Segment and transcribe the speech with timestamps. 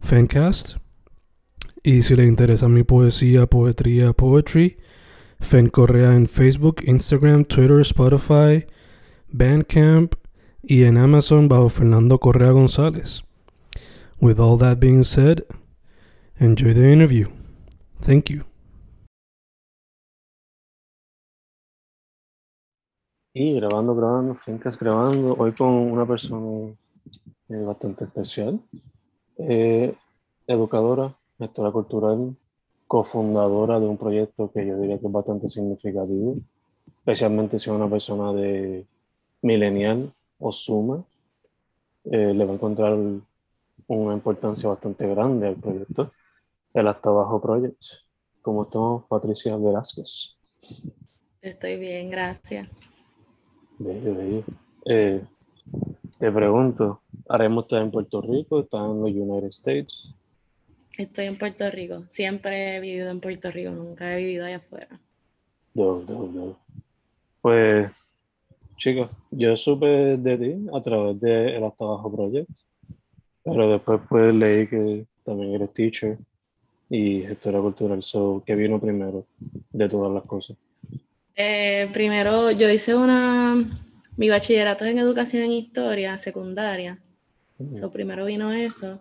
[0.00, 0.76] Fencast.
[1.82, 4.78] Y si le interesa mi poesía, poetría, poetry,
[5.40, 8.66] Fen Correa en Facebook, Instagram, Twitter, Spotify,
[9.28, 10.14] Bandcamp
[10.62, 13.22] y en Amazon bajo Fernando Correa González.
[14.20, 15.44] With all that being said,
[16.38, 17.28] enjoy the interview.
[18.00, 18.44] Thank you.
[23.34, 26.74] Y grabando, grabando, Fencast grabando, hoy con una persona
[27.48, 28.60] eh, bastante especial.
[29.38, 29.94] Eh,
[30.46, 32.34] educadora, gestora cultural,
[32.86, 36.36] cofundadora de un proyecto que yo diría que es bastante significativo,
[36.98, 38.86] especialmente si es una persona de
[39.42, 41.04] millennial o suma,
[42.04, 42.98] eh, le va a encontrar
[43.86, 46.12] una importancia bastante grande al proyecto,
[46.74, 47.82] el Hasta Abajo Project.
[48.42, 50.34] ¿Cómo estamos, Patricia Velázquez?
[51.42, 52.68] Estoy bien, gracias.
[53.78, 54.42] Bello, bello.
[54.86, 55.22] Eh,
[56.18, 58.60] te pregunto, ¿haremos estar en Puerto Rico?
[58.60, 60.14] ¿Estás en los United States?
[60.96, 62.04] Estoy en Puerto Rico.
[62.10, 65.00] Siempre he vivido en Puerto Rico, nunca he vivido allá afuera.
[65.74, 66.58] No, no, no.
[67.40, 67.88] Pues,
[68.76, 72.50] chicos, yo supe de ti a través de El Hasta Abajo Project,
[73.44, 76.18] pero después pues leí que también eres teacher
[76.90, 78.02] y gestora cultural.
[78.02, 79.24] So, ¿Qué vino primero
[79.70, 80.56] de todas las cosas?
[81.36, 83.64] Eh, primero, yo hice una,
[84.18, 86.98] mi bachillerato en educación en historia secundaria.
[87.78, 89.00] So, primero vino eso.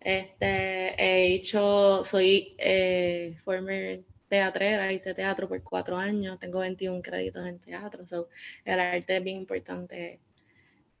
[0.00, 7.46] Este, he hecho, soy eh, former teatrera, hice teatro por cuatro años, tengo 21 créditos
[7.46, 8.28] en teatro, so,
[8.64, 10.20] el arte es bien importante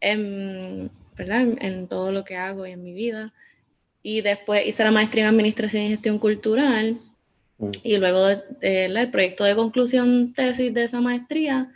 [0.00, 1.40] en, ¿verdad?
[1.40, 3.32] En, en, todo lo que hago y en mi vida.
[4.02, 6.98] Y después hice la maestría en Administración y Gestión Cultural.
[7.82, 8.28] Y luego
[8.60, 11.72] eh, el proyecto de conclusión tesis de esa maestría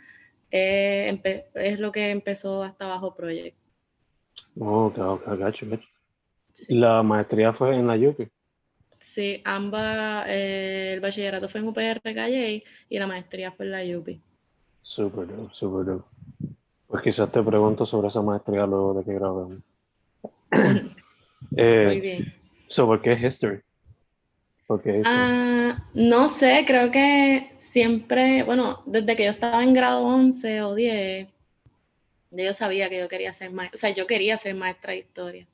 [0.51, 3.57] eh, es lo que empezó hasta Bajo Project.
[4.59, 5.87] Oh, ok, ok, gacho, gacho.
[6.67, 8.27] ¿La maestría fue en la UPI?
[8.99, 13.97] Sí, ambas, eh, el bachillerato fue en UPR Calle y la maestría fue en la
[13.97, 14.21] UPI.
[14.79, 16.05] Súper súper dope.
[16.87, 19.59] Pues quizás te pregunto sobre esa maestría luego de que grabemos.
[21.57, 22.33] eh, Muy bien.
[22.67, 23.59] So, ¿Por qué History?
[24.67, 30.03] ¿Por qué Ah, no sé, creo que siempre, bueno, desde que yo estaba en grado
[30.03, 31.27] 11 o 10,
[32.31, 35.47] yo sabía que yo quería ser maestra, o sea, yo quería ser maestra de historia.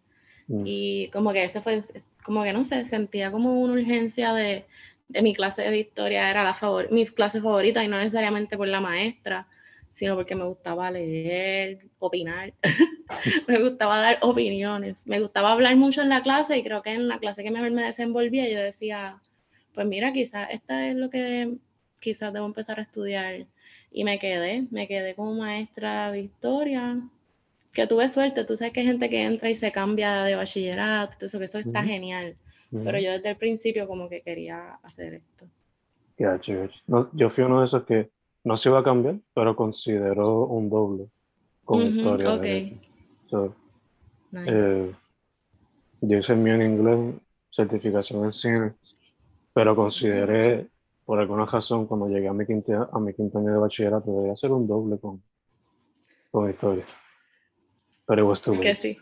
[0.47, 0.63] Mm.
[0.65, 1.79] Y como que ese fue,
[2.23, 4.65] como que no sé, sentía como una urgencia de,
[5.07, 8.67] de mi clase de historia, era la favor, mi clase favorita y no necesariamente por
[8.67, 9.47] la maestra,
[9.93, 12.51] sino porque me gustaba leer, opinar,
[13.47, 17.07] me gustaba dar opiniones, me gustaba hablar mucho en la clase y creo que en
[17.07, 19.21] la clase que mejor me desenvolvía yo decía,
[19.75, 21.57] pues mira, quizás esta es lo que
[22.07, 23.45] quizás debo empezar a estudiar.
[23.91, 27.01] Y me quedé, me quedé como maestra de historia,
[27.73, 31.25] que tuve suerte, tú sabes que hay gente que entra y se cambia de bachillerato,
[31.25, 31.89] eso, que eso está Ujú.
[31.89, 32.35] genial,
[32.71, 32.83] Ujú.
[32.85, 35.45] pero yo desde el principio como que quería hacer esto.
[36.17, 36.53] Gacho.
[36.87, 38.09] No, yo fui uno de esos que
[38.45, 41.07] no se iba a cambiar, pero consideró un doble
[41.65, 42.33] con Ujú, historia.
[42.33, 42.41] ok.
[42.41, 42.75] de hecho.
[43.29, 43.55] So,
[44.31, 44.49] Nice.
[44.51, 44.95] eh,
[46.01, 47.15] yo hice el mío en inglés,
[47.51, 48.73] certificación en cine,
[49.53, 50.67] pero consideré,
[51.07, 54.33] por alguna razón, cuando llegué a mi quinto, a mi quinto año de bachillerato, debía
[54.33, 55.23] hacer un doble con,
[56.29, 56.83] con historia.
[58.05, 58.97] Pero it was too Es que sí.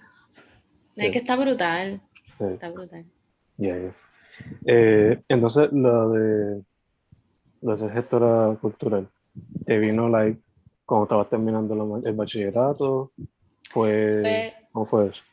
[0.96, 2.00] Es que está brutal,
[2.38, 2.44] Sí.
[2.46, 3.06] está brutal.
[3.58, 3.96] Yeah, yeah.
[4.68, 6.64] Eh, entonces, lo de,
[7.62, 9.10] de ser gestora cultural,
[9.66, 10.40] ¿te vino like
[10.86, 13.14] cuando estabas terminando la- el bachillerato?
[13.72, 15.24] Fue, Fue- ¿Cómo fue eso?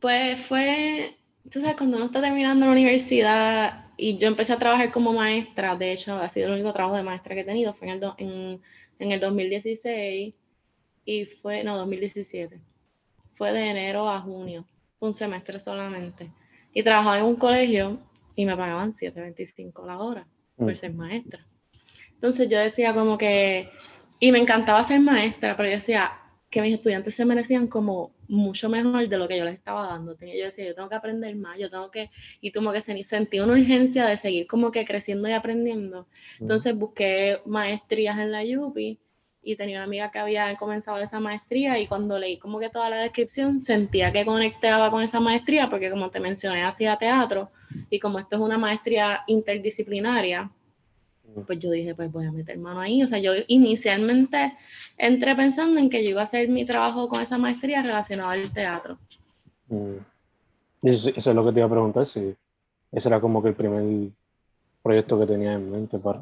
[0.00, 1.16] Pues fue,
[1.50, 5.76] tú sabes, cuando uno está terminando la universidad y yo empecé a trabajar como maestra,
[5.76, 8.00] de hecho ha sido el único trabajo de maestra que he tenido, fue en el,
[8.00, 8.60] do- en,
[8.98, 10.34] en el 2016
[11.04, 12.60] y fue, no, 2017,
[13.36, 14.66] fue de enero a junio,
[14.98, 16.30] fue un semestre solamente.
[16.74, 18.00] y trabajaba en un colegio
[18.36, 20.26] y me pagaban 7.25 la hora
[20.56, 20.76] por Mm.
[20.76, 21.46] ser maestra.
[22.14, 23.70] Entonces yo decía como que,
[24.20, 26.12] y me encantaba ser maestra, pero yo decía
[26.54, 30.16] que mis estudiantes se merecían como mucho mejor de lo que yo les estaba dando.
[30.20, 32.10] Yo decía, yo tengo que aprender más, yo tengo que,
[32.40, 36.06] y como que se- sentí una urgencia de seguir como que creciendo y aprendiendo.
[36.40, 38.98] Entonces busqué maestrías en la UPI
[39.42, 42.88] y tenía una amiga que había comenzado esa maestría y cuando leí como que toda
[42.88, 47.50] la descripción sentía que conectaba con esa maestría porque como te mencioné hacía teatro
[47.90, 50.50] y como esto es una maestría interdisciplinaria,
[51.46, 53.02] pues yo dije, pues voy a meter mano ahí.
[53.02, 54.54] O sea, yo inicialmente
[54.96, 58.52] entré pensando en que yo iba a hacer mi trabajo con esa maestría relacionado al
[58.52, 58.98] teatro.
[59.68, 59.96] Mm.
[60.82, 62.34] Eso, eso es lo que te iba a preguntar, si
[62.92, 64.10] ese era como que el primer
[64.82, 66.20] proyecto que tenía en mente para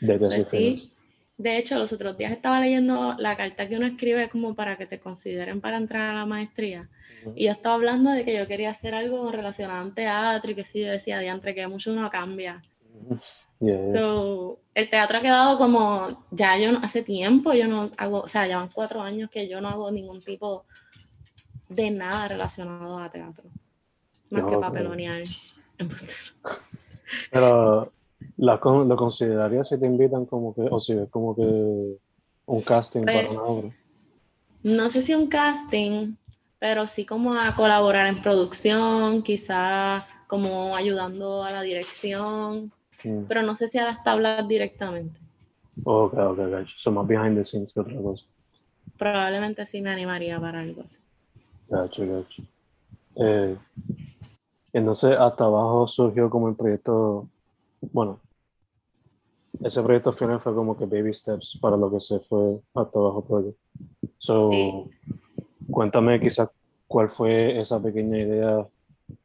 [0.00, 0.92] de Pues sí.
[1.36, 4.86] De hecho, los otros días estaba leyendo la carta que uno escribe como para que
[4.86, 6.88] te consideren para entrar a la maestría.
[7.36, 10.64] Y yo estaba hablando de que yo quería hacer algo relacionado al teatro y que
[10.64, 12.62] sí, yo decía, diantre, que mucho uno cambia.
[13.60, 13.86] Yeah.
[13.92, 18.28] So, el teatro ha quedado como, ya yo no, hace tiempo yo no hago, o
[18.28, 20.64] sea, llevan cuatro años que yo no hago ningún tipo
[21.68, 23.44] de nada relacionado a teatro.
[24.30, 25.22] Más que No, papelonear.
[27.30, 27.92] Pero
[28.36, 31.42] la, lo considerarías si te invitan como que, o si ves como que
[32.46, 33.70] un casting Pues- para una obra.
[34.62, 36.16] No sé si un casting,
[36.58, 42.72] pero sí como a colaborar en producción, quizás como ayudando a la dirección,
[43.04, 43.24] Mm.
[43.28, 45.20] pero no sé si a las tablas directamente.
[45.84, 46.72] Ok, ok, gotcha.
[46.76, 48.26] Son más behind the scenes que otra cosa.
[48.98, 50.96] Probablemente sí me animaría para algo así.
[51.68, 52.42] Gacho, gacho.
[53.16, 53.56] Eh,
[54.72, 57.28] entonces, hasta abajo surgió como el proyecto,
[57.92, 58.20] bueno,
[59.62, 63.24] ese proyecto final fue como que baby steps para lo que se fue hasta abajo
[63.24, 63.58] project.
[64.18, 64.84] So, Sí.
[65.70, 66.48] cuéntame quizás
[66.86, 68.66] cuál fue esa pequeña idea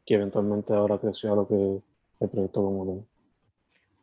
[0.06, 1.81] que eventualmente ahora creció a lo que
[2.20, 3.06] el proyecto como.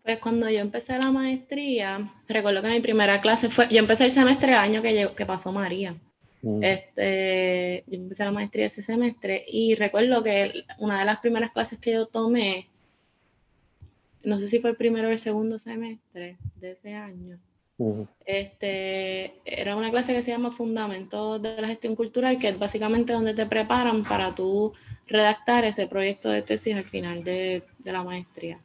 [0.02, 4.10] Pues cuando yo empecé la maestría, recuerdo que mi primera clase fue, yo empecé el
[4.10, 5.94] semestre el año que, llegó- que pasó María.
[6.42, 11.52] Mm, Este, yo empecé la maestría ese semestre y recuerdo que una de las primeras
[11.52, 12.68] clases que yo tomé,
[14.22, 17.38] no sé si fue el primero o el segundo semestre de ese año,
[18.26, 23.12] este, era una clase que se llama Fundamentos de la Gestión Cultural, que es básicamente
[23.12, 24.72] donde te preparan para tú
[25.06, 28.60] redactar ese proyecto de tesis al final de, de la maestría.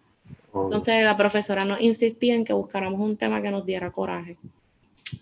[0.63, 4.37] Entonces la profesora nos insistía en que buscáramos un tema que nos diera coraje.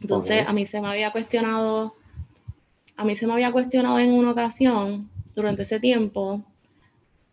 [0.02, 0.50] Entonces Ok.
[0.50, 1.94] a mí se me había cuestionado,
[2.96, 6.44] a mí se me había cuestionado en una ocasión durante ese tiempo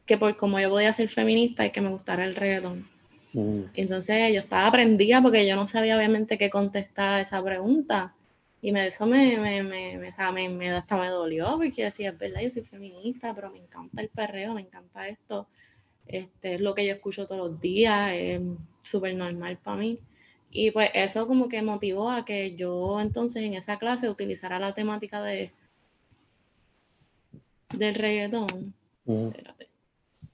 [0.06, 2.88] que por cómo yo podía ser feminista y que me gustara el reggaetón.
[3.32, 8.14] mm, Entonces yo estaba aprendida porque yo no sabía obviamente qué contestar a esa pregunta.
[8.62, 12.40] Y me, eso me, me, me, me, hasta me dolió porque yo decía, es verdad,
[12.42, 15.46] yo soy feminista, pero me encanta el perreo, me encanta esto.
[16.10, 18.42] Este, es lo que yo escucho todos los días, es
[18.82, 19.98] súper normal para mí.
[20.50, 24.74] Y pues eso como que motivó a que yo entonces en esa clase utilizara la
[24.74, 25.52] temática de
[27.76, 28.74] del reggaetón
[29.06, 29.68] espérate,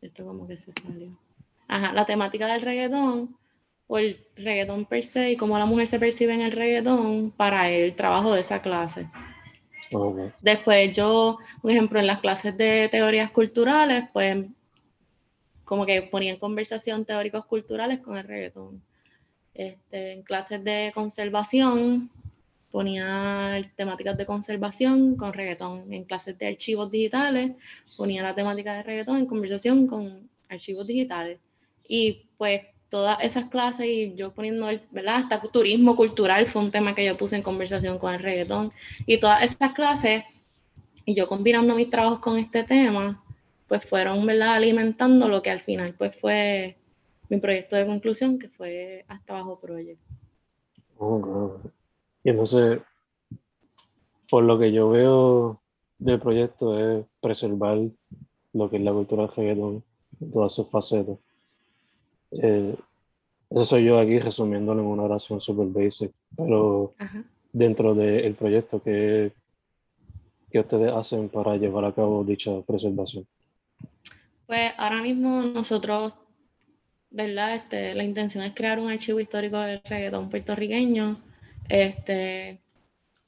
[0.00, 1.16] esto como que se salió.
[1.68, 3.36] Ajá, la temática del reggaetón,
[3.86, 7.70] o el reggaetón per se, y cómo la mujer se percibe en el reggaetón para
[7.70, 9.08] el trabajo de esa clase.
[9.92, 14.46] ok, Después yo, por ejemplo, en las clases de teorías culturales, pues
[15.66, 18.80] como que ponía en conversación teóricos culturales con el reggaetón.
[19.52, 22.08] Este, en clases de conservación
[22.70, 25.92] ponía temáticas de conservación con reggaetón.
[25.92, 27.52] En clases de archivos digitales
[27.96, 31.40] ponía la temática de reggaetón en conversación con archivos digitales.
[31.88, 35.16] Y pues todas esas clases y yo poniendo, el- ¿verdad?
[35.16, 38.72] Hasta turismo cultural fue un tema que yo puse en conversación con el reggaetón.
[39.04, 40.22] Y todas esas clases,
[41.04, 43.24] y yo combinando mis trabajos con este tema,
[43.68, 44.54] pues fueron, ¿verdad?
[44.54, 46.76] Alimentando lo que al final pues fue
[47.28, 50.00] mi proyecto de conclusión, que fue Hasta Bajo Project.
[50.98, 51.66] ok, ok.
[52.24, 52.80] Y entonces,
[54.28, 55.60] por lo que yo veo
[55.98, 57.78] del proyecto es preservar
[58.52, 59.84] lo que es la cultura del reggaetón
[60.20, 61.18] en todas sus facetas.
[62.32, 62.74] Eh,
[63.50, 67.24] eso soy yo aquí resumiéndolo en una oración super basic, pero Ajá.
[67.52, 69.32] dentro del proyecto, ¿qué,
[70.50, 73.26] ¿qué ustedes hacen para llevar a cabo dicha preservación?
[74.46, 76.14] Pues ahora mismo nosotros,
[77.10, 77.56] ¿verdad?
[77.56, 81.20] Este, la intención es crear un archivo histórico del reggaetón puertorriqueño.
[81.68, 82.60] Este,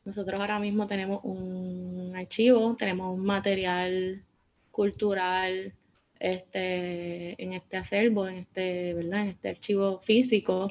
[0.04, 4.22] nosotros ahora mismo tenemos un archivo, tenemos un material
[4.70, 5.75] cultural
[6.20, 9.22] este, en este acervo, en este, ¿verdad?
[9.22, 10.70] En este archivo físico.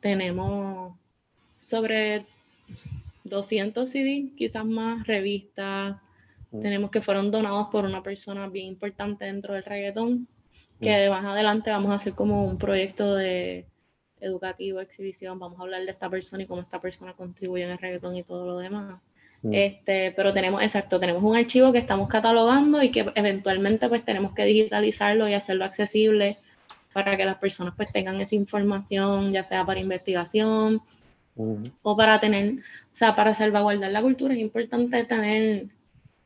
[0.00, 0.96] Tenemos
[1.58, 2.26] sobre
[3.24, 5.96] 200 CD, quizás más, revistas.
[6.60, 10.28] Tenemos que fueron donados por una persona bien importante dentro del reggaetón,
[10.80, 13.66] que más adelante vamos a hacer como un proyecto de
[14.20, 17.78] educativo, exhibición, vamos a hablar de esta persona y cómo esta persona contribuye en el
[17.78, 19.00] reggaetón y todo lo demás.
[19.42, 19.54] Mm.
[19.54, 24.34] Este, pero tenemos, exacto, tenemos un archivo que estamos catalogando y que eventualmente pues tenemos
[24.34, 26.38] que digitalizarlo y hacerlo accesible
[26.92, 30.82] para que las personas pues tengan esa información, ya sea para investigación
[31.82, 35.66] o para tener, o sea, para salvaguardar la cultura es importante tener,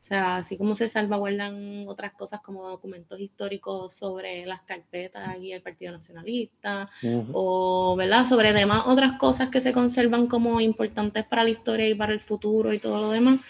[0.07, 5.51] o sea, así como se salvaguardan otras cosas como documentos históricos sobre las carpetas y
[5.51, 7.31] el Partido Nacionalista, Ujú.
[7.33, 8.25] o, ¿verdad?
[8.25, 12.21] Sobre demás otras cosas que se conservan como importantes para la historia y para el
[12.21, 13.41] futuro y todo lo demás,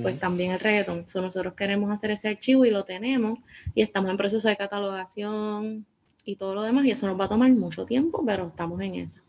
[0.00, 1.06] pues también el reggaetón.
[1.06, 3.38] So, nosotros queremos hacer ese archivo y lo tenemos
[3.74, 5.84] y estamos en proceso de catalogación
[6.24, 8.94] y todo lo demás y eso nos va a tomar mucho tiempo, pero estamos en
[8.94, 9.20] eso.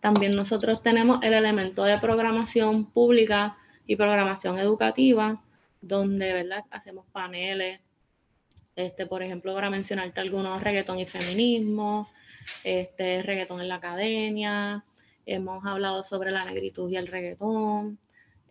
[0.00, 3.56] También nosotros tenemos el elemento de programación pública
[3.86, 5.40] y programación educativa,
[5.82, 6.64] donde, ¿verdad?
[6.70, 7.80] Hacemos paneles,
[8.76, 12.08] este, por ejemplo, para mencionarte algunos, reggaetón y feminismo,
[12.64, 14.84] este, reggaetón en la academia,
[15.26, 17.98] hemos hablado sobre la negritud y el reggaetón,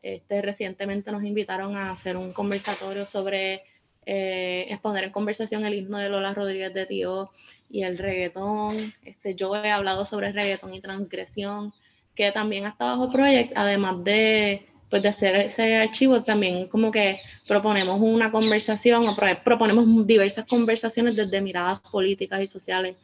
[0.03, 3.63] este, recientemente nos invitaron a hacer un conversatorio sobre
[4.05, 7.31] eh, exponer en conversación el himno de Lola Rodríguez de Tío
[7.69, 8.77] y el reggaetón.
[9.03, 11.73] Este, yo he hablado sobre reggaetón y transgresión,
[12.15, 17.19] que también está bajo proyecto, además de, pues, de hacer ese archivo, también como que
[17.47, 22.95] proponemos una conversación o pro- proponemos diversas conversaciones desde miradas políticas y sociales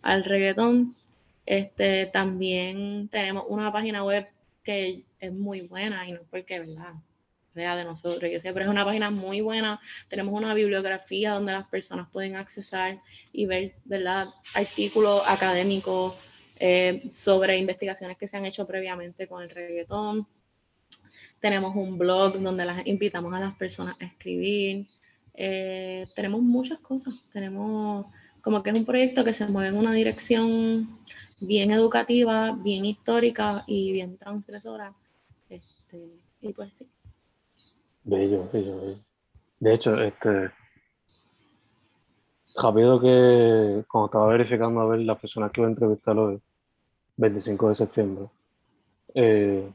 [0.00, 0.96] al reggaetón.
[1.44, 4.28] Este, también tenemos una página web
[4.62, 6.94] que es muy buena y no porque, ¿verdad?
[7.52, 9.78] Sea de nosotros, yo sé, pero es una página muy buena.
[10.08, 12.98] Tenemos una bibliografía donde las personas pueden accesar
[13.32, 14.28] y ver, ¿verdad?
[14.54, 16.14] Artículos académicos
[16.58, 20.26] eh, sobre investigaciones que se han hecho previamente con el reggaetón.
[21.42, 24.86] Tenemos un blog donde las invitamos a las personas a escribir.
[25.34, 27.14] Eh, tenemos muchas cosas.
[27.32, 28.06] Tenemos
[28.40, 31.00] como que es un proyecto que se mueve en una dirección
[31.40, 34.94] bien educativa, bien histórica y bien transgresora.
[35.50, 36.86] Este, y pues sí.
[38.04, 38.98] Bello, bello, bello.
[39.58, 40.52] De hecho, este.
[42.54, 46.40] Rápido que cuando estaba verificando a ver las personas que iba a entrevistar hoy,
[47.16, 48.26] 25 de septiembre,
[49.14, 49.68] eh,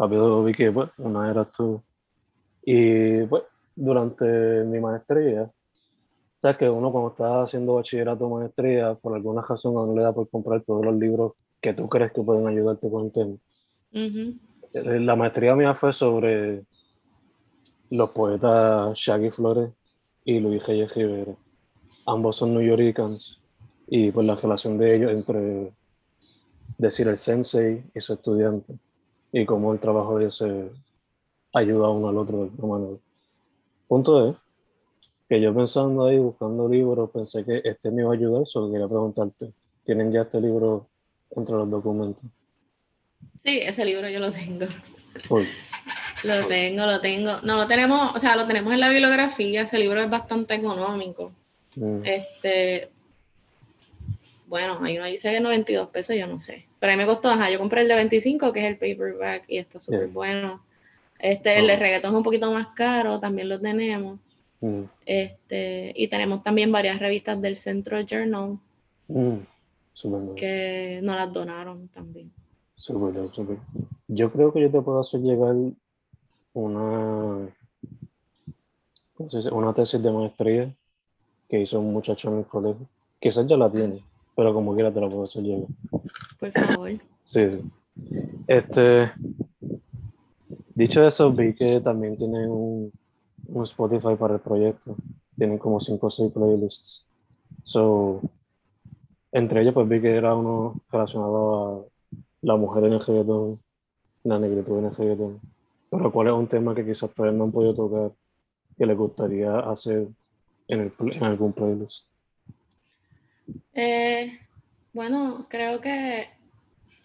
[0.00, 1.82] rápido vi que pues, una eras tú.
[2.62, 3.42] Y pues,
[3.76, 5.50] durante mi maestría,
[6.40, 10.02] sabes que uno cuando está haciendo bachillerato o maestría, por alguna razón a uno le
[10.02, 13.34] da por comprar todos los libros que tú crees que pueden ayudarte con el tema.
[13.92, 14.34] Ujú.
[14.72, 16.64] Eh, La maestría mía fue sobre
[17.90, 19.70] los poetas Shaggy Flores
[20.24, 21.34] y Luis Reyes Rivera.
[22.06, 23.38] Ambos son New Yorkers
[23.86, 25.72] y pues la relación de ellos entre
[26.78, 28.78] decir el sensei y su estudiante
[29.32, 30.70] y cómo el trabajo de ellos se
[31.52, 32.96] ayuda uno al otro de manera.
[33.88, 34.36] Punto es
[35.28, 38.88] que yo pensando ahí, buscando libros, pensé que este me iba a ayudar, solo quería
[38.88, 39.52] preguntarte,
[39.84, 40.86] ¿tienen ya este libro
[41.36, 42.24] entre los documentos?
[43.44, 44.66] Sí, ese libro yo lo tengo.
[45.28, 45.46] Uy,
[46.24, 47.40] Lo tengo, lo tengo.
[47.42, 49.62] No lo tenemos, o sea, lo tenemos en la bibliografía.
[49.62, 51.32] Ese libro es bastante económico.
[51.76, 52.90] mm, Este,
[54.50, 56.66] bueno, ahí uno dice que 92 pesos, yo no sé.
[56.80, 59.44] Pero a mí me costó, ajá, yo compré el de 25, que es el paperback,
[59.46, 60.60] y está súper bueno.
[61.20, 64.18] Este, el de reggaetón es un poquito más caro, también lo tenemos.
[64.60, 68.58] mm, Este, y tenemos también varias revistas del Centro Journal
[69.06, 69.36] mm,
[70.34, 72.32] que nos las donaron también.
[72.74, 73.58] Súper, súper.
[74.08, 75.54] Yo creo que yo te puedo hacer llegar
[76.54, 77.48] una,
[79.52, 80.74] una tesis de maestría
[81.48, 82.88] que hizo un muchacho en el colegio.
[83.20, 84.02] Quizás ya la tiene,
[84.36, 85.68] pero como quiera te la puedo hacer llegar.
[86.38, 86.90] Por favor.
[87.32, 87.70] Sí, sí.
[88.46, 89.12] Este,
[90.74, 92.92] dicho eso, vi que también tienen un,
[93.48, 94.96] un Spotify para el proyecto.
[95.36, 97.04] Tienen como 5 o 6 playlists.
[97.64, 98.20] So,
[99.32, 101.84] entre ellos, pues vi que era uno relacionado a
[102.42, 103.60] la mujer en el reggaetón,
[104.24, 105.40] la negritud en el reggaetón.
[105.90, 108.12] Pero cuál es un tema que quizás todavía no han podido tocar
[108.76, 110.08] que les gustaría hacer
[110.68, 112.04] en, el, en algún playlist.
[113.74, 114.38] Eh,
[114.92, 116.28] bueno, creo que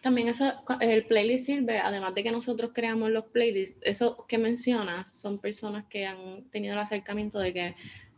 [0.02, 5.12] también eso, el playlist sirve, además de que nosotros creamos los playlists, eso que mencionas
[5.20, 7.76] son personas que han tenido el acercamiento de que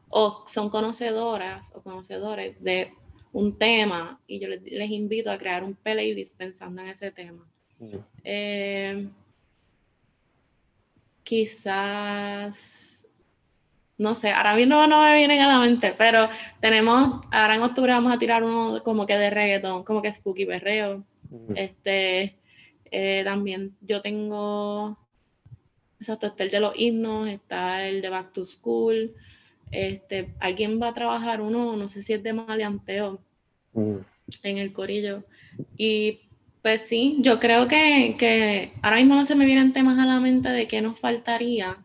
[0.09, 2.93] o son conocedoras o conocedores de
[3.33, 7.45] un tema y yo les, les invito a crear un playlist pensando en ese tema.
[8.23, 9.07] Eh,
[11.23, 12.96] quizás,
[13.97, 17.93] no sé, ahora mismo no me vienen a la mente, pero tenemos, ahora en octubre
[17.93, 21.03] vamos a tirar uno como que de reggaetón, como que spooky perreo.
[21.55, 22.37] Este,
[22.91, 24.97] eh, también yo tengo
[25.99, 29.13] exacto, está el de los himnos, está el de Back to School,
[29.71, 33.19] este, alguien va a trabajar uno, no sé si es de maleanteo
[33.73, 35.23] en el corillo.
[35.75, 36.21] Y
[36.61, 40.19] pues sí, yo creo que, que, ahora mismo no se me vienen temas a la
[40.19, 41.77] mente de qué nos faltaría,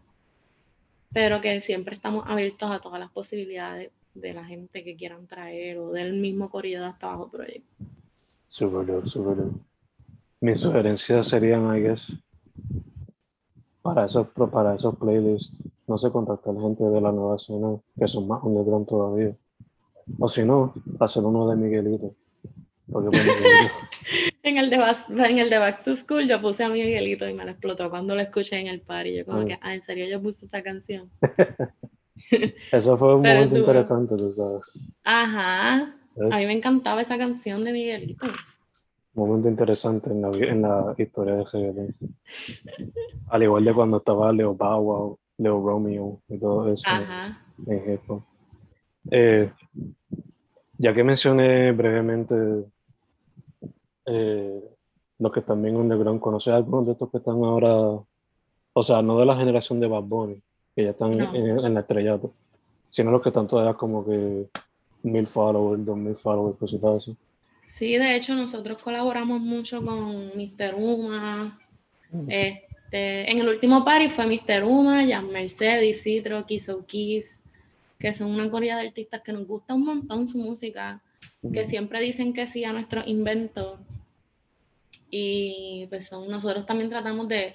[1.13, 5.79] pero que siempre estamos abiertos a todas las posibilidades de la gente que quieran traer
[5.79, 7.85] o del mismo de hasta abajo proyecto.
[8.49, 9.37] Súper, súper.
[10.41, 12.13] Mis sugerencias serían, I guess,
[13.81, 18.29] para esos, para esos playlists, no sé, contactar gente de la nueva escena que son
[18.29, 19.37] más underground todavía.
[20.19, 22.15] O si no, hacer uno de Miguelito.
[22.91, 23.17] Porque
[24.43, 27.35] en, el de Back, en el de Back to School yo puse a Miguelito y
[27.35, 29.15] me lo explotó cuando lo escuché en el party.
[29.15, 29.45] Yo como ah.
[29.45, 31.11] que, ah, en serio yo puse esa canción.
[32.73, 34.63] Eso fue un momento interesante, tú sabes.
[35.05, 35.95] Ajá.
[36.31, 38.27] A mí me encantaba esa canción de Miguelito.
[39.15, 41.95] Momento interesante en la, en la historia de reggaeton.
[43.29, 47.39] Al igual de cuando estaba Leo Bow Leo Romeo y todo eso Ajá.
[47.67, 48.01] en
[49.11, 49.51] eh,
[50.79, 52.35] ya que mencioné brevemente
[54.13, 54.61] eh,
[55.19, 58.01] los que están bien underground, ¿conoces algunos de estos que están ahora,
[58.73, 60.43] o sea, no de la generación de Bad Bunny,
[60.75, 62.33] que ya están en, en, la estrellato,
[62.89, 64.47] sino los que están todavía como que
[65.03, 67.17] mil followers, dos mil followers, cositas así.
[67.67, 70.75] Sí, de hecho nosotros colaboramos mucho con Mr.
[70.77, 71.59] Uma.
[72.11, 72.27] Mm.
[72.29, 74.65] Este, en el último party fue Mr.
[74.65, 77.43] Uma, Jan Mercedes, Citro, Kiss o Kiss,
[77.99, 81.01] que son una corea de artistas que nos gusta un montón su música,
[81.41, 81.65] que mm.
[81.65, 83.79] siempre dicen que sí a nuestro invento.
[85.15, 87.55] Y pues son, nosotros también tratamos de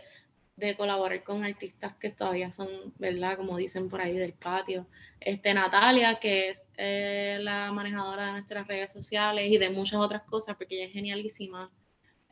[0.57, 3.37] de colaborar con artistas que todavía son, ¿verdad?
[3.37, 4.87] Como dicen por ahí del patio.
[5.19, 10.23] Este, Natalia, que es eh, la manejadora de nuestras redes sociales y de muchas otras
[10.23, 11.71] cosas, porque ella es genialísima.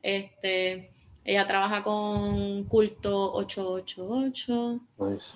[0.01, 0.91] Este,
[1.23, 4.79] ella trabaja con Culto 888.
[4.97, 5.27] Nice.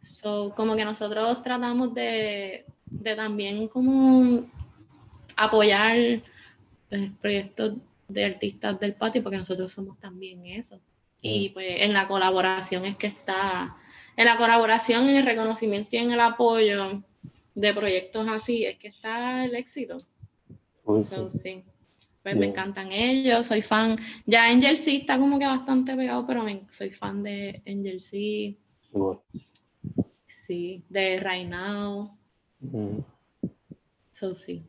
[0.00, 4.46] So, como que nosotros tratamos de, de también como
[5.36, 6.22] apoyar
[6.88, 7.74] pues, proyectos
[8.08, 10.80] de artistas del patio, porque nosotros somos también eso.
[11.20, 11.52] Y mm.
[11.52, 13.76] pues en la colaboración es que está,
[14.16, 17.02] en la colaboración, en el reconocimiento y en el apoyo
[17.54, 19.98] de proyectos así, es que está el éxito.
[21.28, 21.64] sí.
[22.22, 23.96] Pues me encantan ellos, soy fan.
[24.26, 28.58] Ya Angel sí está como que bastante pegado, pero soy fan de Angel sí.
[30.26, 32.18] Sí, de Right Now.
[34.12, 34.62] So, sí.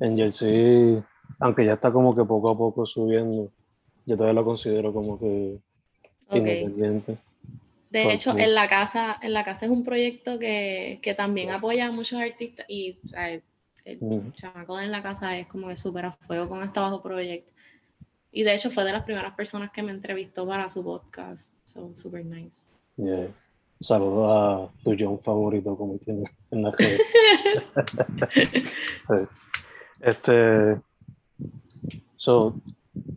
[0.00, 1.02] Angel sí,
[1.38, 3.50] aunque ya está como que poco a poco subiendo
[4.08, 5.58] yo todavía lo considero como que
[6.30, 7.18] independiente.
[7.90, 11.92] De hecho, en la casa, en la casa es un proyecto que, también apoya a
[11.92, 12.98] muchos artistas y
[13.84, 17.52] el chamaco en la casa es como que súper a fuego con este bajo proyecto.
[18.32, 21.52] Y de hecho fue de las primeras personas que me entrevistó para su podcast.
[21.64, 22.62] So, super nice.
[22.96, 23.28] Yeah.
[23.80, 26.98] Saludos a tu John favorito, como tiene en la red.
[30.00, 30.87] este.
[32.18, 32.54] So,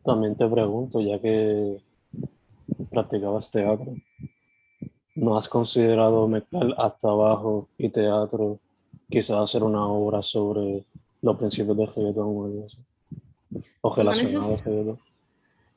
[0.06, 1.82] también te pregunto, ya que
[2.92, 3.96] practicabas teatro,
[5.16, 8.60] ¿no has considerado mezclar hasta abajo y teatro?
[9.10, 10.86] Quizás hacer una obra sobre
[11.22, 12.78] los principios del reggaetón o algo así.
[13.82, 15.00] O relacionado al reggaetón.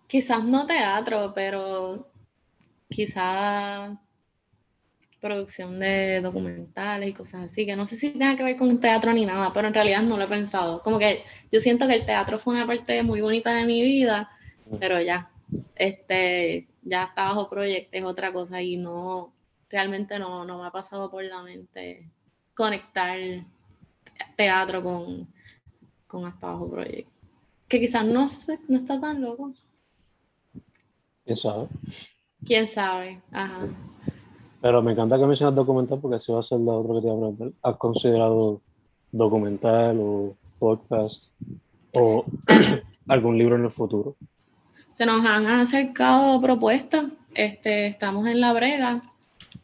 [0.06, 2.06] Quizás no teatro, pero
[2.90, 3.98] quizás
[5.24, 9.10] producción de documentales y cosas así, que no sé si tenga que ver con teatro
[9.14, 10.82] ni nada, pero en realidad no lo he pensado.
[10.82, 14.30] Como que yo siento que el teatro fue una parte muy bonita de mi vida,
[14.78, 15.30] pero ya,
[15.76, 19.32] este, ya está bajo proyecto, es otra cosa y no,
[19.70, 22.10] realmente no, no me ha pasado por la mente
[22.52, 23.18] conectar
[24.36, 25.26] teatro con,
[26.06, 27.10] con hasta bajo proyecto.
[27.66, 29.54] Que quizás no sé, no está tan loco.
[31.24, 31.68] ¿Quién sabe?
[32.44, 33.22] ¿Quién sabe?
[33.32, 33.68] Ajá.
[34.64, 37.08] Pero me encanta que mencionas documental porque así va a ser la otra que te
[37.08, 37.52] voy a preguntar.
[37.70, 38.62] ¿Has considerado
[39.12, 41.26] documental o podcast
[41.92, 42.24] o
[43.08, 44.16] algún libro en el futuro?
[44.88, 47.04] Se nos han acercado propuestas.
[47.34, 49.02] Este, estamos en la brega.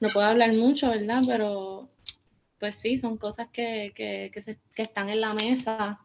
[0.00, 1.22] No puedo hablar mucho, ¿verdad?
[1.26, 1.88] Pero
[2.58, 5.98] pues sí, son cosas que, que, que, se, que están en la mesa.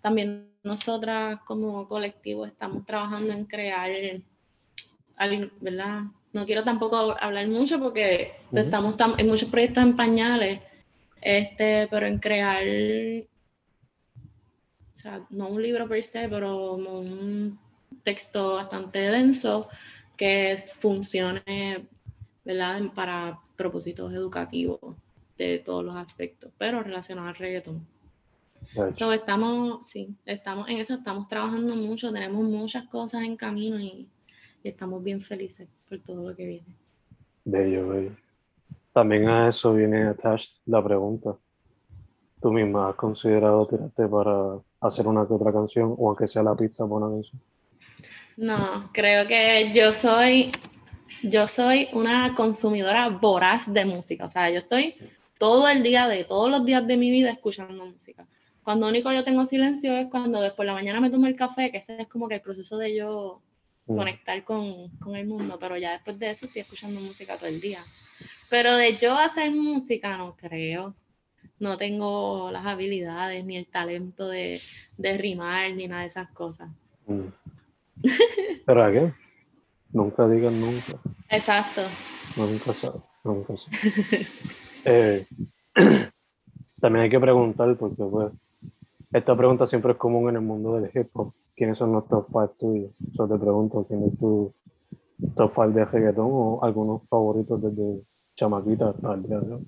[0.00, 3.90] También nosotras como colectivo estamos trabajando en crear,
[5.60, 6.04] ¿verdad?
[6.36, 10.60] No quiero tampoco hablar mucho porque estamos en muchos proyectos en pañales,
[11.22, 12.62] este, pero en crear,
[14.94, 17.58] o sea, no un libro per se, pero un
[18.04, 19.68] texto bastante denso
[20.14, 21.88] que funcione,
[22.44, 22.82] ¿verdad?
[22.94, 24.78] Para propósitos educativos
[25.38, 27.86] de todos los aspectos, pero relacionado al reggaetón.
[29.14, 34.06] estamos, sí, estamos en eso, estamos trabajando mucho, tenemos muchas cosas en camino y
[34.68, 36.76] estamos bien felices por todo lo que viene.
[37.44, 38.16] Bello, bello.
[38.92, 41.36] También a eso viene attached la pregunta.
[42.40, 46.54] ¿Tú misma has considerado tirarte para hacer una que otra canción o aunque sea la
[46.54, 47.40] pista por una canción?
[48.36, 50.50] No, creo que yo soy,
[51.22, 54.26] yo soy una consumidora voraz de música.
[54.26, 54.94] O sea, yo estoy
[55.38, 58.26] todo el día de todos los días de mi vida escuchando música.
[58.62, 61.70] Cuando único yo tengo silencio es cuando después de la mañana me tomo el café,
[61.70, 63.40] que ese es como que el proceso de yo
[63.86, 63.96] Mm.
[63.96, 67.60] conectar con, con, el mundo, pero ya después de eso estoy escuchando música todo el
[67.60, 67.80] día.
[68.50, 70.94] Pero de yo hacer música no creo.
[71.58, 74.60] No tengo las habilidades ni el talento de,
[74.98, 76.68] de rimar ni nada de esas cosas.
[77.06, 77.28] Mm.
[78.66, 79.12] ¿Pero a qué?
[79.92, 80.98] Nunca digan nunca.
[81.30, 81.82] Exacto.
[82.36, 84.26] Nunca sabe, nunca sabe.
[84.84, 85.26] eh,
[86.80, 88.32] también hay que preguntar, porque pues,
[89.12, 92.26] esta pregunta siempre es común en el mundo del hip hop quiénes son los top
[92.28, 92.90] 5 tuyos.
[92.98, 94.54] Yo te pregunto quién es tu
[95.34, 98.02] top 5 de reggaetón o algunos favoritos desde
[98.36, 99.66] chamaquita hasta el día de hoy.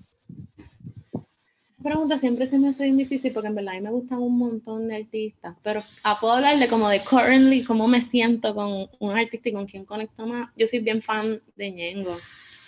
[1.83, 4.37] pregunta siempre se me hace bien difícil porque en verdad a mí me gustan un
[4.37, 9.11] montón de artistas, pero a puedo hablarle como de currently, cómo me siento con un
[9.11, 10.51] artista y con quién conecto más.
[10.57, 12.14] Yo soy bien fan de Ñengo.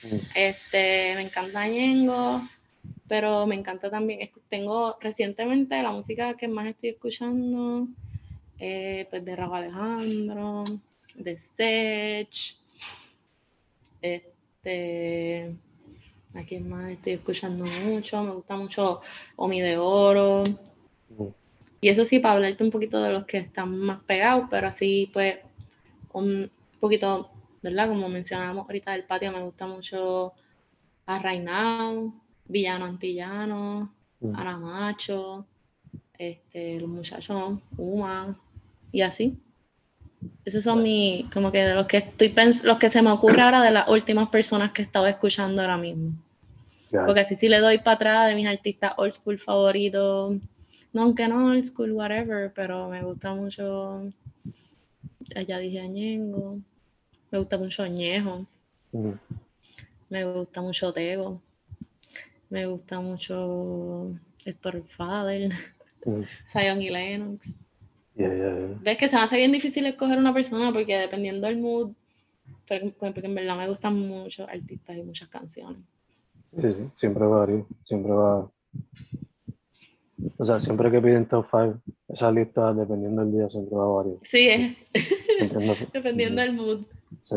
[0.02, 0.16] Mm.
[0.34, 2.40] Este, me encanta Ñengo,
[3.06, 7.86] pero me encanta también, tengo recientemente la música que más estoy escuchando
[8.60, 10.64] eh, pues de Raúl Alejandro,
[11.14, 12.56] de Sech,
[14.02, 15.56] este,
[16.34, 18.22] ¿a quién más estoy escuchando mucho?
[18.22, 19.00] Me gusta mucho
[19.36, 20.44] Omi de Oro.
[21.80, 25.08] Y eso sí, para hablarte un poquito de los que están más pegados, pero así
[25.10, 25.38] pues
[26.12, 27.30] un poquito,
[27.62, 27.88] ¿verdad?
[27.88, 30.34] Como mencionábamos ahorita del patio, me gusta mucho
[31.06, 32.12] Arrainado,
[32.44, 33.94] Villano Antillano,
[34.34, 35.46] Ana Macho,
[36.18, 38.38] este, los muchachos, Uma,
[38.92, 39.38] y así.
[40.44, 43.62] Esos son mis, como que de los que estoy los que se me ocurre ahora
[43.62, 46.12] de las últimas personas que he estado escuchando ahora mismo.
[46.90, 50.36] Porque así sí le doy para atrás de mis artistas old school favoritos.
[50.92, 54.10] No, aunque no old school, whatever, pero me gusta mucho.
[55.46, 56.58] Ya dije Añengo.
[57.30, 58.46] Me gusta mucho Ñejo.
[60.08, 61.40] Me gusta mucho Tego.
[62.48, 64.10] Me gusta mucho
[64.44, 65.52] Héctor Fader.
[66.52, 67.52] Zion y Lennox.
[68.82, 71.92] Ves que se me hace bien difícil escoger una persona porque dependiendo del mood,
[72.98, 75.82] porque, en verdad me gustan muchos artistas y muchas canciones.
[76.54, 78.50] Sí, sí, siempre varía, siempre va.
[80.36, 83.88] O sea, siempre que piden top 5, esa lista, dependiendo del día, siempre va a
[83.88, 84.16] variar.
[84.22, 85.92] Sí, es.
[85.92, 86.80] dependiendo del mood.
[87.22, 87.36] Sí.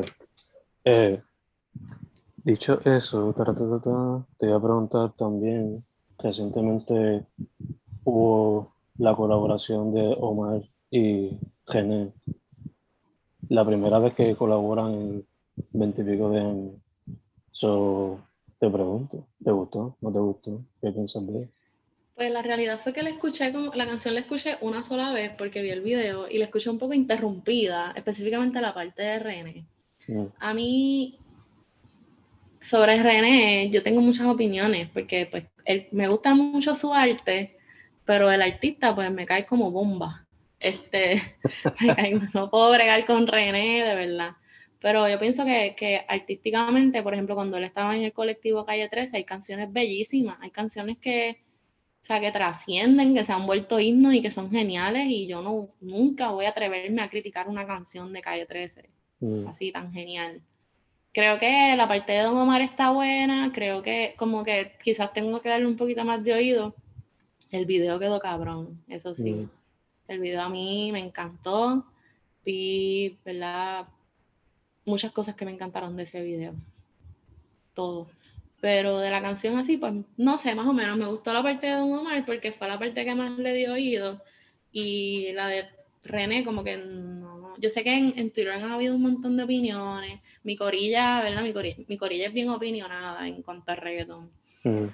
[0.83, 1.21] Eh,
[2.43, 5.83] dicho eso, te iba a preguntar también,
[6.17, 7.25] recientemente
[8.03, 10.61] hubo la colaboración de Omar
[10.93, 11.31] y
[11.65, 12.11] René.
[13.49, 15.25] La primera vez que colaboran en
[15.71, 16.71] veintipico de años.
[17.51, 18.19] So,
[18.59, 19.97] te pregunto, ¿te gustó?
[20.01, 20.61] ¿No te gustó?
[20.81, 21.49] ¿Qué piensas de?
[22.15, 25.31] Pues la realidad fue que la escuché, como, la canción la escuché una sola vez
[25.35, 29.65] porque vi el video y la escuché un poco interrumpida, específicamente la parte de René.
[30.07, 30.25] Mm.
[30.37, 31.17] A mí,
[32.61, 37.57] sobre René, yo tengo muchas opiniones porque pues él, me gusta mucho su arte,
[38.05, 40.22] pero el artista pues me cae como bomba.
[40.63, 41.21] Este,
[42.33, 44.31] no puedo bregar con René, de verdad.
[44.79, 48.89] Pero yo pienso que, que, artísticamente, por ejemplo, cuando él estaba en el colectivo Calle
[48.89, 51.41] 13, hay canciones bellísimas, hay canciones que,
[52.01, 55.41] o sea, que trascienden, que se han vuelto himnos y que son geniales y yo
[55.41, 58.89] no, nunca voy a atreverme a criticar una canción de Calle 13,
[59.21, 59.47] mm.
[59.47, 60.41] así tan genial.
[61.13, 65.41] Creo que la parte de Don Omar está buena, creo que como que quizás tengo
[65.41, 66.75] que darle un poquito más de oído.
[67.51, 69.31] El video quedó cabrón, eso sí.
[69.31, 69.49] Mm.
[70.07, 71.85] El video a mí me encantó.
[72.45, 73.87] Vi, ¿verdad?
[74.85, 76.53] Muchas cosas que me encantaron de ese video.
[77.73, 78.09] Todo.
[78.59, 80.97] Pero de la canción así, pues no sé, más o menos.
[80.97, 83.73] Me gustó la parte de Don Omar porque fue la parte que más le dio
[83.73, 84.21] oído.
[84.71, 85.65] Y la de
[86.03, 87.55] René, como que no.
[87.57, 90.19] Yo sé que en, Twitter han habido un montón de opiniones.
[90.43, 91.43] Mi corilla, ¿verdad?
[91.43, 94.29] Mi corilla, mi corilla es bien opinionada en cuanto a reggaeton.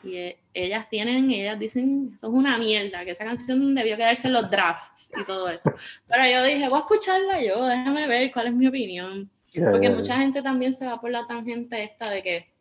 [0.04, 4.28] Y e, ellas tienen, ellas dicen, eso es una mierda, que esa canción debió quedarse
[4.28, 5.72] en los drafts y todo eso.
[6.08, 9.30] Pero yo dije, voy a escucharla yo, déjame ver cuál es mi opinión.
[9.54, 12.54] Porque mucha gente también se va por la tangente esta de que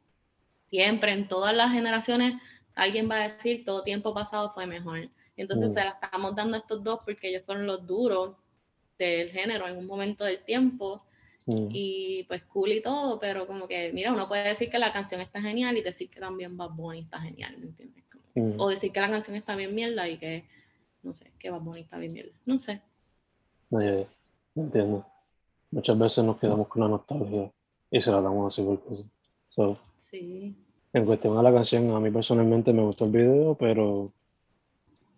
[0.66, 2.34] siempre, en todas las generaciones,
[2.74, 5.08] alguien va a decir, todo tiempo pasado fue mejor.
[5.36, 8.36] Entonces se la estamos dando a estos dos porque ellos fueron los duros
[8.98, 11.02] del género en un momento del tiempo
[11.48, 11.68] Mm.
[11.72, 15.22] Y pues cool y todo, pero como que, mira, uno puede decir que la canción
[15.22, 18.04] está genial y decir que también Bad Bunny está genial, ¿me entiendes?
[18.34, 18.60] Mm.
[18.60, 20.44] O decir que la canción está bien mierda y que,
[21.02, 22.32] no sé, que está bien mierda.
[22.46, 22.80] No sé.
[23.70, 23.80] No,
[24.54, 25.04] entiendo.
[25.70, 27.52] Muchas veces nos quedamos con la nostalgia
[27.90, 29.78] y se la damos así por cosas.
[30.10, 30.54] Sí.
[30.92, 34.10] En cuestión a la canción, a mí personalmente me gustó el video, pero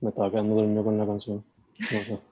[0.00, 1.44] me estaba quedando dormido con la canción.
[1.78, 2.18] No sé.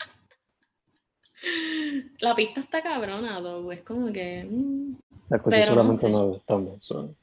[2.21, 3.71] La pista está cabrona, though.
[3.71, 4.45] Es como que.
[4.45, 4.97] mm,
[5.29, 6.07] La escuché Pero no solamente sé.
[6.15, 6.81] una vez también.
[6.81, 7.15] so,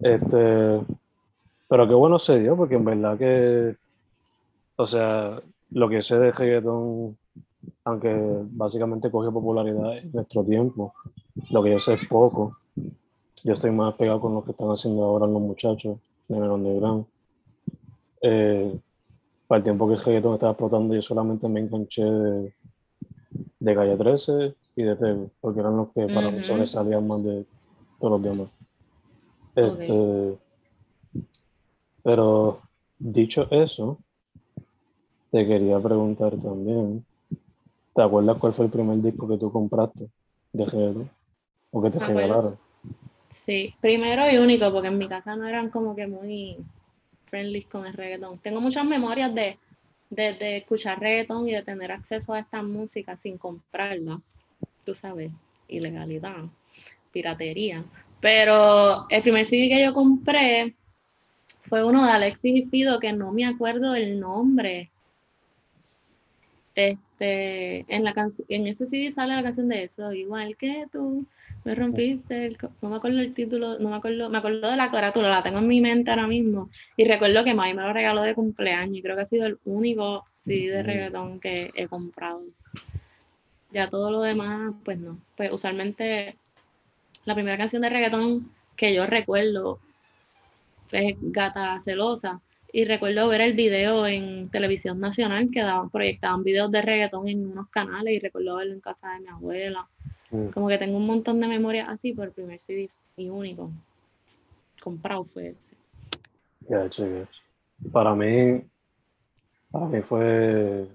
[0.00, 0.80] Este,
[1.74, 3.74] pero qué bueno se dio, porque en verdad que,
[4.76, 7.18] o sea, lo que sé de reggaetón,
[7.84, 8.14] aunque
[8.52, 10.94] básicamente cogió popularidad en nuestro tiempo,
[11.50, 12.58] lo que yo sé es poco.
[13.42, 17.06] Yo estoy más pegado con lo que están haciendo ahora los muchachos en el underground.
[18.22, 18.78] Eh,
[19.48, 22.54] para el tiempo que el reggaetón estaba explotando, yo solamente me enganché de,
[23.58, 26.44] de Calle 13 y de Tego, porque eran los que para mí Ujú.
[26.44, 27.44] sobresalían más de
[27.98, 28.48] todos los demás.
[29.56, 30.43] Este,
[32.04, 32.60] Pero
[32.98, 33.98] dicho eso,
[35.30, 37.04] te quería preguntar también,
[37.94, 40.08] ¿te acuerdas cuál fue el primer disco que tú compraste
[40.52, 41.10] de reggaetón?
[41.72, 42.20] ¿O que te Me acuerdo.
[42.20, 42.58] regalaron?
[43.46, 46.56] Sí, primero y único, porque en mi casa no eran como que muy
[47.26, 48.38] friendly con el reggaetón.
[48.38, 49.58] Tengo muchas memorias de,
[50.10, 54.20] de, de escuchar reggaetón y de tener acceso a esta música sin comprarla.
[54.84, 55.32] Tú sabes,
[55.68, 56.44] ilegalidad,
[57.12, 57.84] piratería.
[58.20, 60.74] Pero el primer CD que yo compré
[61.68, 64.90] fue uno de Alexis y Fido, que no me acuerdo el nombre.
[66.74, 68.14] Este, en, la
[68.48, 71.24] en ese CD sale la canción de eso, igual que tú,
[71.64, 74.90] me rompiste, el no me acuerdo el título, no me acuerdo, me acuerdo de la
[74.90, 78.22] carátula, la tengo en mi mente ahora mismo, y recuerdo que mami me lo regaló
[78.22, 82.42] de cumpleaños, y creo que ha sido el único CD de reggaetón que he comprado.
[83.70, 86.36] Ya todo lo demás, pues no, pues usualmente
[87.24, 89.78] la primera canción de reggaetón que yo recuerdo
[90.92, 92.40] es Gata Celosa,
[92.76, 97.52] y recuerdo ver el video en televisión nacional que daban, proyectaban videos de reggaetón en
[97.52, 99.88] unos canales y recuerdo verlo en casa de mi abuela.
[100.32, 100.48] Mm.
[100.48, 103.70] Como que tengo un montón de memorias así por el primer CD y único.
[104.82, 105.54] Comprado fue
[106.68, 107.26] ese.
[107.92, 108.60] Para mí,
[109.70, 110.88] para mí fue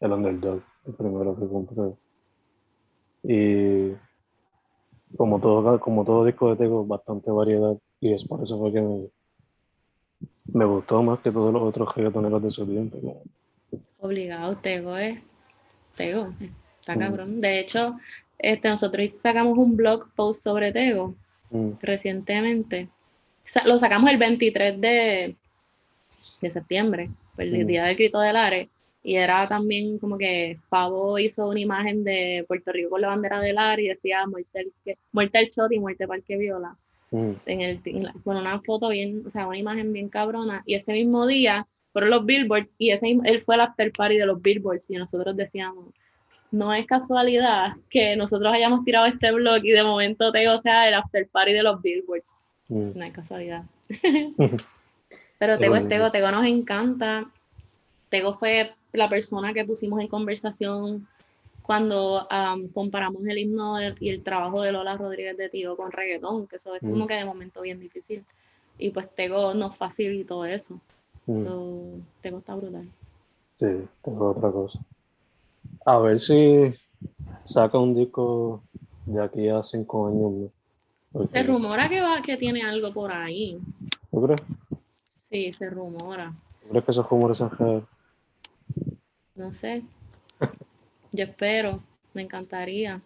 [0.00, 1.92] el Underdog, el primero que compré.
[3.24, 3.94] Y
[5.18, 7.76] como todo, como todo disco de Tego, bastante variedad.
[8.06, 9.06] Y es por eso fue que me,
[10.52, 13.22] me gustó más que todos los otros reggaetoneros de su tiempo.
[13.98, 15.18] Obligado, Tego es.
[15.96, 16.32] Tego,
[16.80, 16.98] está Mm.
[16.98, 17.40] cabrón.
[17.40, 17.96] De hecho,
[18.38, 21.14] este, nosotros sacamos un blog post sobre Tego
[21.50, 22.88] Mm, recientemente.
[23.64, 25.36] Lo sacamos el 23 de,
[26.40, 27.66] de septiembre, el Mm.
[27.66, 28.68] día del grito del Ares.
[29.02, 33.40] Y era también como que Pavo hizo una imagen de Puerto Rico con la bandera
[33.40, 36.76] del Ares y decía muerte al, que- muerte al shot y muerte Parque Viola.
[37.10, 40.62] Mm, en el, en la- con una foto bien, o sea, una imagen bien cabrona.
[40.66, 44.26] Y ese mismo día fueron los billboards y ese, él fue el after party de
[44.26, 45.86] los billboards y nosotros decíamos,
[46.50, 50.94] no es casualidad que nosotros hayamos tirado este blog y de momento Tego sea el
[50.94, 52.30] after party de los billboards.
[52.68, 52.90] mm.
[52.94, 53.64] No es casualidad.
[55.38, 55.88] Pero Tego es.
[55.88, 57.26] Tego, Tego nos encanta.
[58.08, 61.06] Tego fue la persona que pusimos en conversación
[61.66, 65.90] cuando am, comparamos el himno del- y el trabajo de Lola Rodríguez de Tío con
[65.90, 67.08] reggaetón, que eso es como Mm.
[67.08, 68.24] que de momento bien difícil.
[68.78, 70.78] Y pues Tego nos facilitó eso.
[71.26, 71.44] Mm.
[71.44, 71.82] So,
[72.22, 72.88] Tego está brutal.
[73.54, 73.66] Sí,
[74.02, 74.78] tengo otra cosa.
[75.84, 76.72] A ver si
[77.44, 78.62] saca un disco
[79.06, 80.30] de aquí a cinco años.
[80.32, 80.50] ¿no?
[81.12, 83.58] Porque- Se rumora que va, que tiene algo por ahí.
[84.10, 84.40] ¿Tú crees?
[85.30, 86.32] Sí, se rumora.
[86.62, 87.86] ¿Tú crees que esos rumores son?
[89.34, 89.82] No sé.
[91.16, 91.80] Yo espero,
[92.12, 93.00] me encantaría.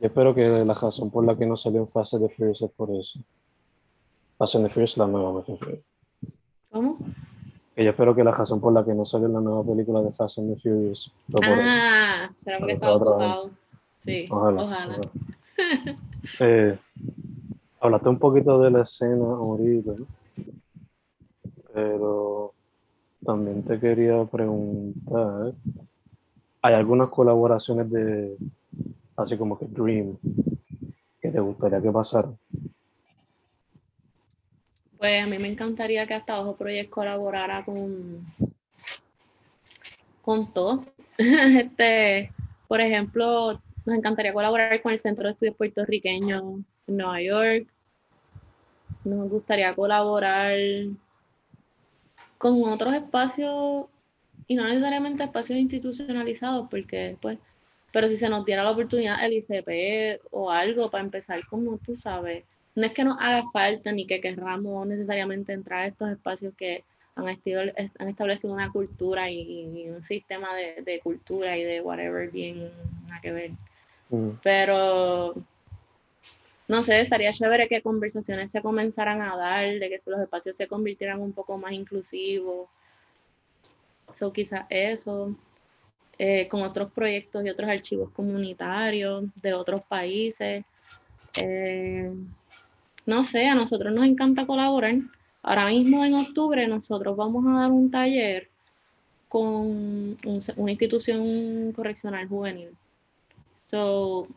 [0.00, 2.62] Yo espero que la razón por la que no salió en Fast and the Furious
[2.62, 3.20] es por eso.
[4.38, 5.82] Fast and the Furious, la nueva, me refiero.
[6.70, 6.96] ¿Cómo?
[7.76, 10.00] Que yo espero que la razón por la que no salió en la nueva película
[10.00, 11.60] de Fast and the Furious fue por eso.
[11.62, 13.50] Ah, será porque estaba ocupado.
[14.06, 14.62] Sí, Ojalá.
[14.62, 14.96] ojalá.
[14.96, 15.96] ojalá.
[16.40, 16.78] Eh,
[17.78, 20.06] hablaste un poquito de la escena ahorita, ¿no?
[21.74, 22.52] pero
[23.24, 25.52] también te quería preguntar,
[26.62, 28.36] ¿hay algunas colaboraciones de,
[29.16, 30.16] así como que Dream,
[31.20, 32.38] que te gustaría que pasaran?
[34.96, 38.24] Pues a mí me encantaría que hasta Ojo Project colaborara con,
[40.22, 40.84] con todo.
[41.18, 42.32] este,
[42.68, 46.42] por ejemplo, nos encantaría colaborar con el Centro de Estudios Puertorriqueños
[46.86, 47.66] en Nueva York.
[49.02, 50.56] Nos gustaría colaborar
[52.38, 53.86] con otros espacios
[54.46, 57.38] y no necesariamente espacios institucionalizados, porque pues,
[57.92, 61.96] pero si se nos diera la oportunidad el ICP o algo para empezar, como tú
[61.96, 66.54] sabes, no es que nos haga falta ni que querramos necesariamente entrar a estos espacios
[66.56, 67.26] que han,
[67.98, 72.70] han establecido una cultura y, y un sistema de, de cultura y de whatever bien
[73.06, 73.50] nada que ver.
[74.10, 75.34] Mm, Pero
[76.68, 80.68] no sé, estaría chévere que conversaciones se comenzaran a dar, de que los espacios se
[80.68, 82.68] convirtieran un poco más inclusivos.
[84.14, 85.34] So, quizás eso,
[86.18, 90.64] eh, con otros proyectos y otros archivos comunitarios de otros países.
[91.36, 92.12] Eh,
[93.06, 94.94] no sé, a nosotros nos encanta colaborar.
[95.42, 98.48] Ahora mismo en octubre nosotros vamos a dar un taller
[99.28, 102.70] con una institución correccional juvenil.
[103.66, 104.28] So,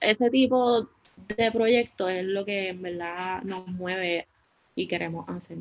[0.00, 0.88] ese tipo
[1.36, 4.26] de proyecto es lo que en verdad nos mueve
[4.76, 5.58] y queremos hacer.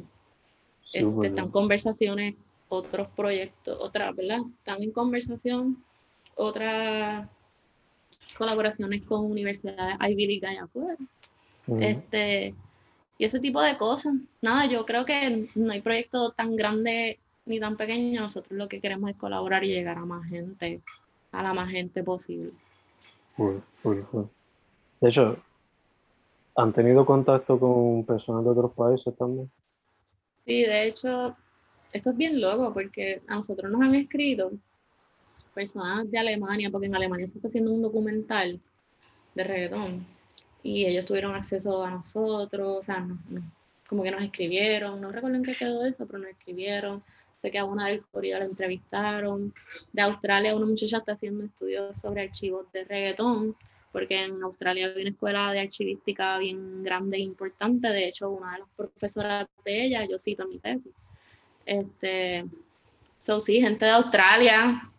[0.93, 2.35] Este, están conversaciones,
[2.73, 4.41] otros proyectos, otras, ¿verdad?
[4.59, 5.83] Están en conversación
[6.35, 7.27] otras
[8.37, 10.97] colaboraciones con universidades Ivy League allá afuera.
[11.79, 12.55] Este,
[13.17, 14.13] y ese tipo de cosas.
[14.41, 18.21] Nada, yo creo que no hay proyecto tan grande ni tan pequeño.
[18.21, 20.81] Nosotros lo que queremos es colaborar y llegar a más gente,
[21.31, 22.51] a la más gente posible.
[23.37, 25.37] De hecho,
[26.55, 29.49] ¿han tenido contacto con personas de otros países también?
[30.45, 31.35] Sí, de hecho,
[31.93, 34.51] esto es bien loco porque a nosotros nos han escrito
[35.53, 38.59] personas de Alemania, porque en Alemania se está haciendo un documental
[39.35, 40.05] de reggaetón
[40.63, 43.05] y ellos tuvieron acceso a nosotros, o sea,
[43.87, 47.03] como que nos escribieron, no recuerdo en qué quedó eso, pero nos escribieron.
[47.41, 49.53] Sé que a una del Corea la entrevistaron.
[49.91, 53.55] De Australia, una muchacha está haciendo estudios sobre archivos de reggaetón
[53.93, 57.89] porque en Australia hay una escuela de archivística bien grande e importante.
[57.89, 60.91] De hecho, una de las profesoras de ella, yo cito mi tesis.
[61.65, 62.45] Este,
[63.19, 64.89] so, sí, gente de Australia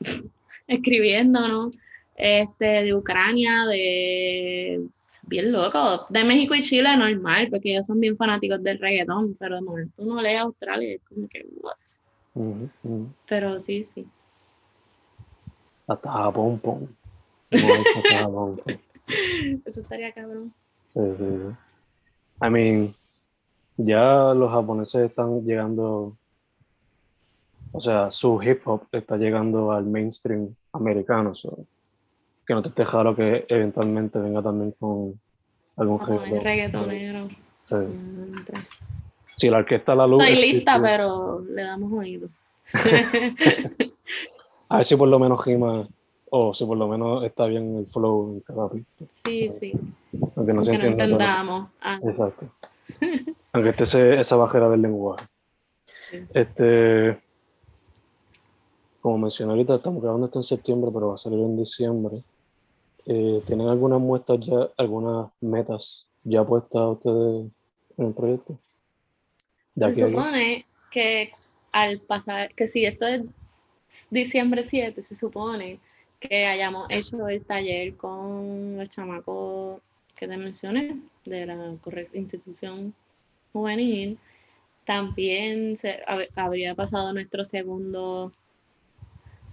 [0.66, 1.70] escribiendo, ¿no?
[2.16, 4.86] Este, de Ucrania, de
[5.22, 6.06] bien loco.
[6.10, 10.02] De México y Chile normal, porque ellos son bien fanáticos del reggaetón, pero de momento
[10.02, 11.76] uno lee Australia es como que, what?
[13.26, 14.06] Pero sí, sí.
[15.86, 16.86] Hasta Japón, pum.
[19.64, 20.52] Eso estaría cabrón.
[20.94, 21.24] Sí, sí,
[22.42, 22.94] I mean,
[23.84, 26.16] ya los japoneses están llegando,
[27.72, 31.32] o sea, su hip hop está llegando al mainstream americano,
[32.46, 35.18] que no te esté raro que eventualmente venga también con
[35.76, 37.28] algún oh, reggaetonero.
[37.62, 37.76] Sí.
[39.36, 40.22] Si la orquesta La Luz.
[40.22, 42.28] Estoy lista, pero le damos oído.
[44.68, 45.88] A ver si por lo menos rima
[46.30, 49.04] o si por lo menos está bien el flow en cada pista.
[49.24, 49.72] Sí, sí.
[50.36, 51.68] Aunque no, se no entendamos.
[51.80, 51.98] Ah.
[52.04, 52.48] Exacto.
[53.52, 55.26] Aunque esté esa bajera del lenguaje.
[56.34, 57.18] Este,
[59.00, 62.22] como mencioné ahorita, estamos grabando esto en septiembre, pero va a salir en diciembre.
[63.06, 67.46] Eh, ¿Tienen algunas muestras ya, algunas metas ya puestas ustedes
[67.96, 68.58] en el proyecto?
[69.76, 71.32] Se supone que
[71.72, 73.22] al pasar, que si esto es
[74.10, 75.78] diciembre 7, se supone
[76.18, 79.80] que hayamos hecho el taller con los chamacos
[80.20, 82.94] que te mencioné de la correcta institución
[83.54, 84.18] juvenil.
[84.84, 86.00] También se,
[86.36, 88.30] habría pasado nuestro segundo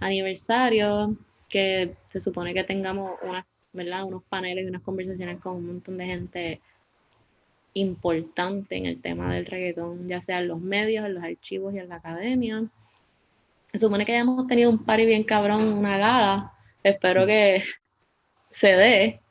[0.01, 1.15] aniversario,
[1.47, 3.13] que se supone que tengamos
[3.71, 4.03] ¿verdad?
[4.03, 6.62] unos paneles y unas conversaciones con un montón de gente
[7.73, 11.80] importante en el tema del reggaetón, ya sea en los medios, en los archivos y
[11.80, 12.65] en la academia.
[13.71, 16.53] Se supone que hayamos tenido un party bien cabrón, una gala,
[16.84, 17.63] Espero que
[18.51, 19.21] se dé.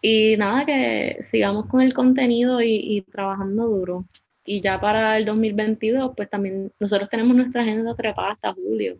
[0.00, 4.04] Y nada, que sigamos con el contenido y, trabajando duro.
[4.44, 8.96] Y ya para el 2022, pues también nosotros tenemos nuestra agenda trepada hasta julio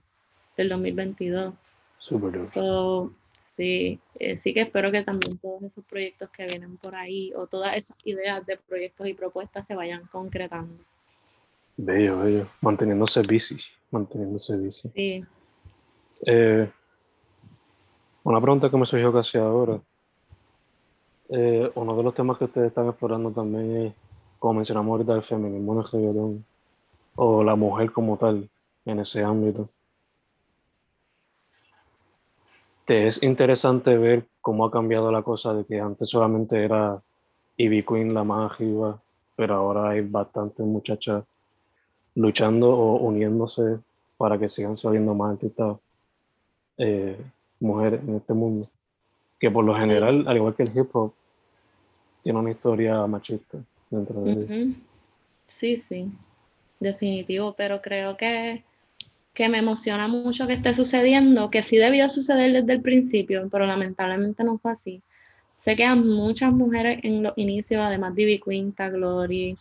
[0.56, 1.54] del 2022.
[1.98, 2.46] Súper.
[3.56, 7.46] sí, eh, sí que espero que también todos esos proyectos que vienen por ahí o
[7.46, 10.74] todas esas ideas de proyectos y propuestas se vayan concretando.
[11.76, 12.48] Bello, bello.
[12.60, 13.56] Manteniéndose busy,
[13.90, 14.90] manteniéndose busy.
[14.94, 15.24] Sí.
[16.26, 16.68] Eh,
[18.24, 19.80] una pregunta que me surgió casi ahora.
[21.30, 23.94] Eh, uno de los temas que ustedes están explorando también es,
[24.38, 26.44] como mencionamos ahorita, el feminismo en el reggaetón,
[27.16, 28.48] o la mujer como tal
[28.84, 29.68] en ese ámbito.
[32.84, 37.02] Te es interesante ver cómo ha cambiado la cosa de que antes solamente era
[37.58, 38.98] Ivy Queen la más arriba,
[39.36, 41.24] pero ahora hay bastantes muchachas
[42.14, 43.78] luchando o uniéndose
[44.16, 45.76] para que sigan saliendo más artistas
[46.78, 47.20] eh,
[47.60, 48.68] mujeres en este mundo,
[49.38, 51.12] que por lo general, al igual que el hip hop,
[52.22, 53.58] tiene una historia machista
[53.90, 54.76] dentro de él.
[55.46, 56.10] Sí, sí,
[56.78, 58.64] definitivo, pero creo que,
[59.32, 63.66] que me emociona mucho que esté sucediendo, que sí debió suceder desde el principio, pero
[63.66, 65.02] lamentablemente no fue así.
[65.56, 69.58] Sé que hay muchas mujeres en los inicios, además de Ivy Quinta, Glory,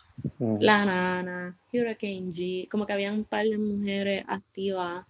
[0.59, 5.05] La Nana, Hurricane G, como que había un par de mujeres activas.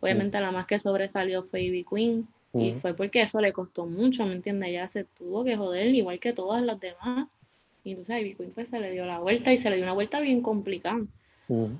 [0.00, 4.26] Obviamente la más que sobresalió fue Ivy Queen, Y fue porque eso le costó mucho,
[4.26, 4.68] ¿me entiendes?
[4.68, 7.28] Ella se tuvo que joder igual que todas las demás.
[7.82, 9.94] Y entonces Ivy Queen pues se le dio la vuelta y se le dio una
[9.94, 11.00] vuelta bien complicada.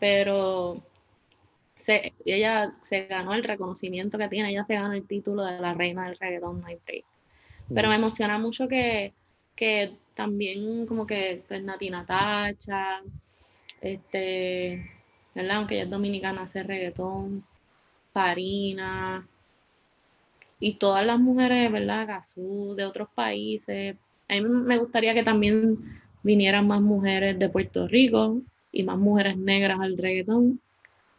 [0.01, 0.83] Pero
[1.77, 5.75] se, ella se ganó el reconocimiento que tiene, ella se ganó el título de la
[5.75, 7.05] reina del reggaetón Night Break.
[7.75, 9.15] Pero me emociona mucho que,
[9.55, 13.03] que también como que pues Natina Tacha,
[13.81, 14.91] este,
[15.35, 15.57] ¿verdad?
[15.57, 17.45] Aunque ella es dominicana, hace reggaetón,
[18.13, 19.27] Farina,
[20.63, 22.07] y todas las mujeres, ¿verdad?
[22.07, 23.97] Gazú, de otros países.
[24.29, 25.77] A mí me gustaría que también
[26.23, 28.41] vinieran más mujeres de Puerto Rico
[28.71, 30.61] y más mujeres negras al reggaetón.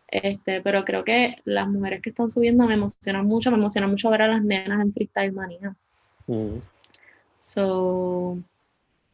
[0.07, 4.09] Este, pero creo que las mujeres que están subiendo me emocionan mucho, me emociona mucho
[4.09, 5.75] ver a las nenas en Freestyle Manía.
[6.27, 6.59] Mm.
[7.41, 8.37] So,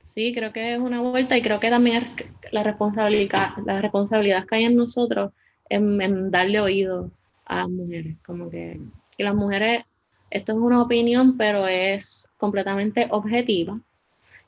[0.04, 2.08] sí, creo que es una vuelta y creo que también
[2.52, 5.32] la responsabilidad, la responsabilidad que hay en nosotros
[5.70, 7.10] en, darle oído
[7.46, 8.80] a las mujeres, como que,
[9.18, 9.86] que las mujeres
[10.30, 13.80] esto es una opinión, pero es completamente objetiva.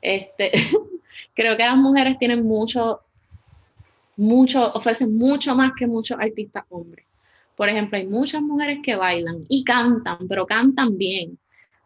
[0.01, 0.51] Este,
[1.33, 3.01] creo que las mujeres tienen mucho,
[4.17, 7.05] mucho, ofrecen mucho más que muchos artistas hombres.
[7.55, 11.37] Por ejemplo, hay muchas mujeres que bailan y cantan, pero cantan bien.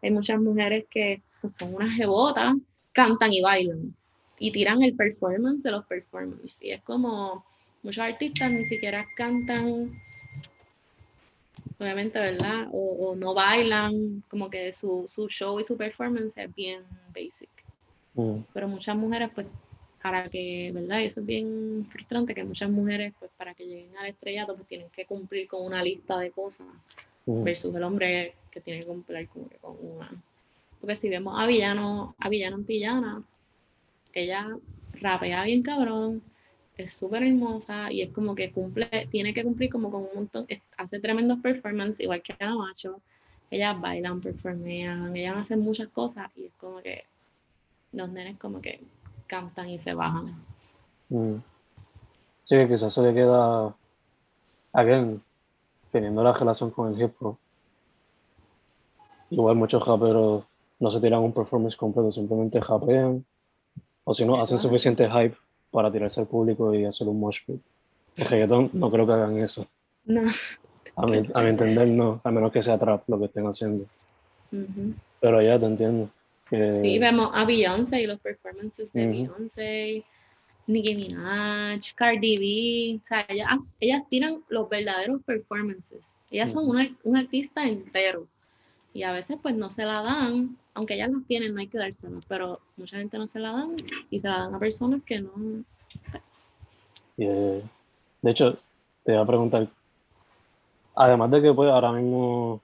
[0.02, 2.54] Hay muchas mujeres que son unas jebotas,
[2.92, 3.94] cantan y bailan
[4.38, 6.52] y tiran el performance de los performances.
[6.60, 7.44] Y es como
[7.82, 9.90] muchos artistas ni siquiera cantan
[11.78, 12.68] obviamente, ¿verdad?
[12.72, 17.50] O, no bailan, como que su, show y su performance es bien basic.
[18.14, 18.40] Mm.
[18.52, 19.46] Pero muchas mujeres, pues,
[20.02, 21.00] para que, ¿verdad?
[21.00, 24.68] Y eso es bien frustrante, que muchas mujeres, pues, para que lleguen al estrellato, pues
[24.68, 26.66] tienen que cumplir con una lista de cosas,
[27.26, 27.42] mm.
[27.42, 30.10] versus el hombre que tiene que cumplir con, una.
[30.80, 33.22] Porque si vemos a Villano, a Villano Antillana,
[34.12, 34.56] ella
[34.94, 36.22] rapea bien cabrón,
[36.76, 40.46] es súper hermosa y es como que cumple, tiene que cumplir como con un montón,
[40.76, 43.00] hace tremendos performances, igual que Ana Macho.
[43.50, 47.04] Ellas bailan, performean, ellas hacen muchas cosas y es como que
[47.92, 48.80] los nenes como que
[49.26, 50.44] cantan y se bajan.
[51.08, 51.36] Mm.
[52.44, 53.74] Sí, quizás eso le queda
[54.72, 55.22] again,
[55.90, 57.36] teniendo la relación con el hip hop.
[59.30, 60.44] Igual muchos raperos
[60.78, 63.24] no se tiran un performance completo, simplemente japean.
[64.04, 65.36] O si no, hacen suficiente hype
[65.70, 67.60] para tirarse al público y hacer un mosh pit.
[68.16, 69.66] El reggaetón no creo que hagan eso.
[70.04, 70.22] No.
[70.96, 73.84] A mi, a mi entender no, a menos que sea trap lo que estén haciendo.
[75.20, 76.08] Pero ya te entiendo.
[76.48, 80.04] Sí, vemos a Beyoncé y los performances de Beyoncé,
[80.66, 83.00] Nicki Minaj, Cardi B.
[83.02, 86.14] O sea, ellas, ellas tiran los verdaderos performances.
[86.30, 88.26] Ellas son un artista entero.
[88.96, 91.78] Y a veces pues no se la dan aunque ellas las tienen, no hay que
[91.78, 93.76] dársela, pero mucha gente no se la dan
[94.10, 95.32] y se la dan a personas que no.
[97.16, 97.62] de
[98.22, 98.58] hecho,
[99.02, 99.68] te voy a preguntar,
[100.94, 102.60] además de que pues ahora mismo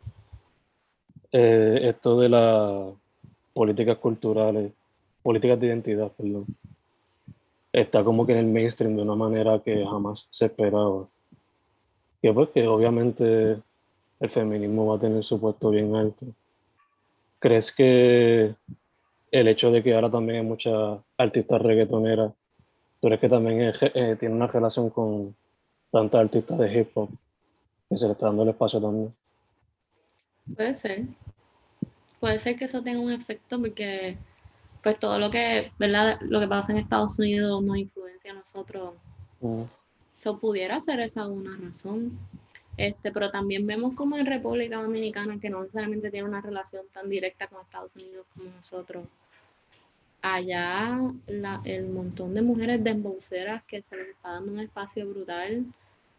[1.32, 2.92] eh, esto de las
[3.54, 4.72] políticas culturales,
[5.22, 6.44] políticas de identidad, perdón,
[7.72, 11.08] está como que en el mainstream de una manera que jamás se esperaba.
[12.20, 13.56] Que pues que obviamente
[14.22, 16.26] el feminismo va a tener su puesto bien alto
[17.40, 18.54] ¿Crees que
[19.32, 22.32] el hecho de que ahora también hay muchas artistas reggaetoneras,
[23.00, 25.34] tú crees que también eh, tiene una relación con
[25.90, 27.10] tantas artistas de hip hop
[27.88, 29.12] que se le está dando el espacio también?
[30.54, 31.02] Puede ser.
[32.20, 34.16] Puede ser que eso tenga un efecto porque
[34.84, 36.18] pues todo lo que, ¿verdad?
[36.20, 38.94] Lo que pasa en Estados Unidos nos influencia a nosotros.
[40.16, 42.16] Eso pudiera ser esa una razón.
[42.76, 47.08] Este, pero también vemos como en República Dominicana, que no necesariamente tiene una relación tan
[47.08, 49.06] directa con Estados Unidos como nosotros,
[50.22, 50.98] allá
[51.64, 55.66] el montón de mujeres desembauceras que se les está dando un espacio brutal,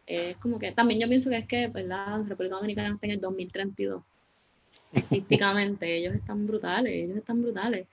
[0.06, 3.20] es como que también yo pienso que es que la República Dominicana está en el
[3.20, 4.02] 2032.
[4.94, 7.86] Artísticamente, ellos están brutales, ellos están brutales.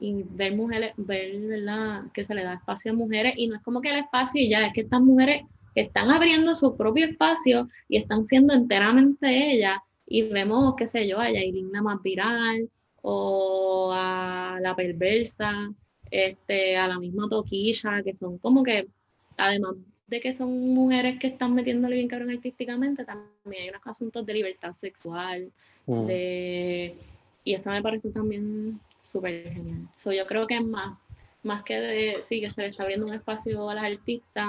[0.00, 2.04] Y ver mujeres, ver ¿verdad?
[2.12, 4.48] que se le da espacio a mujeres, y no es como que el espacio y
[4.48, 5.42] ya, es que estas mujeres
[5.74, 9.78] están abriendo su propio espacio y están siendo enteramente ellas.
[10.06, 12.68] Y vemos, qué sé yo, a Yailin más viral
[13.02, 15.72] o a la perversa,
[16.10, 18.88] este, a la misma Toquilla, que son como que,
[19.36, 24.24] además de que son mujeres que están metiéndole bien cabrón artísticamente, también hay unos asuntos
[24.26, 25.50] de libertad sexual,
[25.86, 26.06] mm.
[26.06, 26.94] de...
[27.42, 29.88] y eso me parece también súper genial.
[29.96, 30.98] So, yo creo que es más,
[31.42, 34.48] más que de, sí, que se le está abriendo un espacio a las artistas,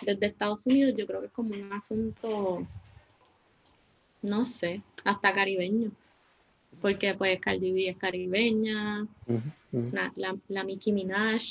[0.00, 2.66] desde Estados Unidos, yo creo que es como un asunto,
[4.22, 5.90] no sé, hasta caribeño.
[6.80, 9.06] Porque pues Cardi B es caribeña,
[9.70, 11.42] La, la, la, Minaj,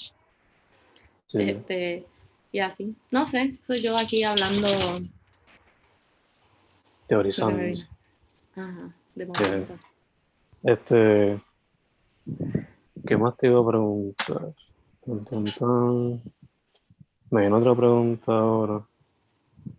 [1.31, 2.05] este,
[2.51, 2.95] y así.
[3.11, 4.67] No sé, soy yo aquí hablando.
[7.07, 7.81] Teorizando.
[8.55, 9.79] Ajá, de momento.
[10.63, 11.41] Este,
[13.05, 14.53] ¿qué más te iba a preguntar?
[17.31, 18.85] Me viene otra pregunta ahora.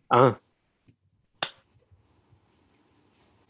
[0.08, 0.38] Ah,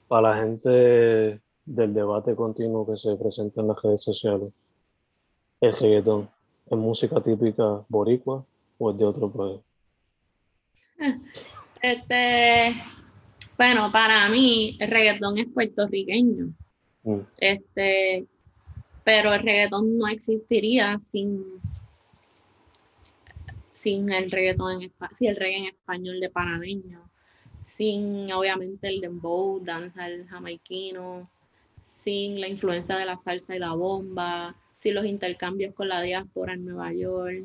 [0.09, 4.53] para la gente del debate continuo que se presenta en las redes sociales,
[5.61, 6.29] el reggaetón,
[6.67, 8.45] ¿es música típica boricua
[8.79, 9.61] o es de otro país?
[11.81, 12.77] Este,
[13.59, 16.53] bueno, para mí el reggaetón es puertorriqueño.
[17.03, 17.19] Mm.
[17.39, 18.27] Este,
[19.03, 21.45] pero el reggaetón no existiría sin,
[23.83, 27.11] sin el reggaetón en el reggae en español de panameño,
[27.67, 31.29] sin obviamente el dembow, danza el jamaiquino,
[31.89, 36.55] sin la influencia de la salsa y la bomba, sin los intercambios con la diáspora
[36.55, 37.45] en Nueva York,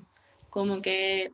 [0.52, 1.32] como que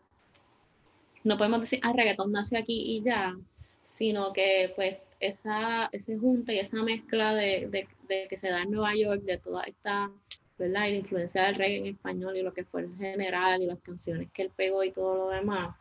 [1.25, 3.35] no podemos decir, ah, reggaetón nació aquí y ya,
[3.83, 7.87] sino que pues esa, ese junta y esa mezcla de,
[8.29, 10.09] que se da en Nueva York, de toda esta,
[10.57, 10.87] ¿verdad?
[10.87, 13.79] Y la influencia del reggae en español y lo que fue en general y las
[13.79, 15.75] canciones que él pegó y todo lo demás.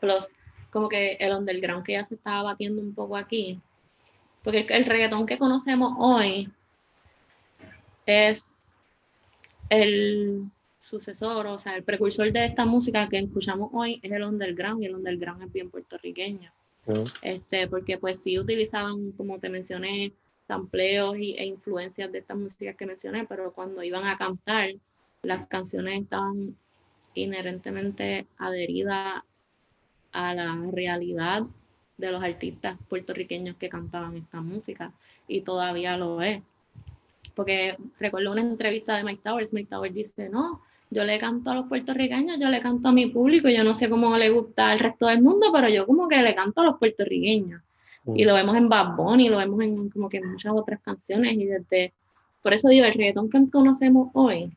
[0.00, 0.26] Plus,
[0.70, 3.60] como que el underground que ya se estaba batiendo un poco aquí.
[4.42, 6.50] Porque el, el reggaetón que conocemos hoy
[8.06, 8.56] es
[9.68, 14.82] el sucesor, o sea, el precursor de esta música que escuchamos hoy es el underground
[14.82, 16.52] y el underground es bien puertorriqueño.
[17.20, 20.12] Este, porque pues sí utilizaban, como te mencioné,
[20.48, 24.70] sampleos y, e influencias de estas músicas que mencioné, pero cuando iban a cantar,
[25.22, 26.56] las canciones estaban
[27.14, 29.22] inherentemente adheridas
[30.12, 31.42] a la realidad
[31.98, 34.92] de los artistas puertorriqueños que cantaban esta música
[35.26, 36.42] y todavía lo es.
[37.34, 41.54] Porque recuerdo una entrevista de Mike Towers, Mike Towers dice, no, yo le canto a
[41.54, 44.78] los puertorriqueños, yo le canto a mi público, yo no sé cómo le gusta al
[44.78, 47.60] resto del mundo, pero yo como que le canto a los puertorriqueños.
[48.14, 51.44] Y lo vemos en Bad Bunny, lo vemos en como que muchas otras canciones y
[51.44, 51.92] desde,
[52.42, 54.52] por eso digo, el reggaetón que conocemos hoy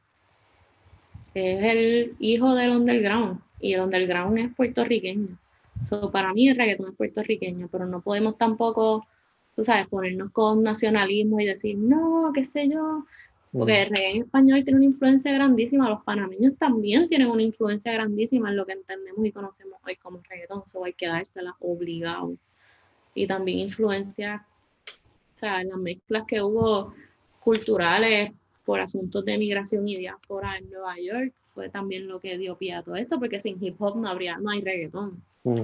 [1.33, 5.37] es el hijo del underground y el underground es puertorriqueño.
[5.83, 9.05] So, para mí el reggaetón es puertorriqueño, pero no podemos tampoco,
[9.55, 13.05] tú sabes, ponernos con nacionalismo y decir, no, qué sé yo,
[13.51, 17.91] porque el reggae en español tiene una influencia grandísima, los panameños también tienen una influencia
[17.91, 22.35] grandísima en lo que entendemos y conocemos hoy como reggaetón, eso hay que dársela obligado.
[23.13, 24.45] Y también influencia,
[25.35, 26.93] o sea, las mezclas que hubo
[27.39, 28.31] culturales
[28.65, 32.75] por asuntos de migración y diáspora en Nueva York, fue también lo que dio pie
[32.75, 35.21] a todo esto, porque sin hip hop no habría, no hay reggaetón.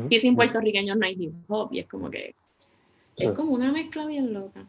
[0.09, 2.35] Y sin puertorriqueños no hay hip hop, y es como que,
[3.15, 4.65] es como una mezcla bien loca.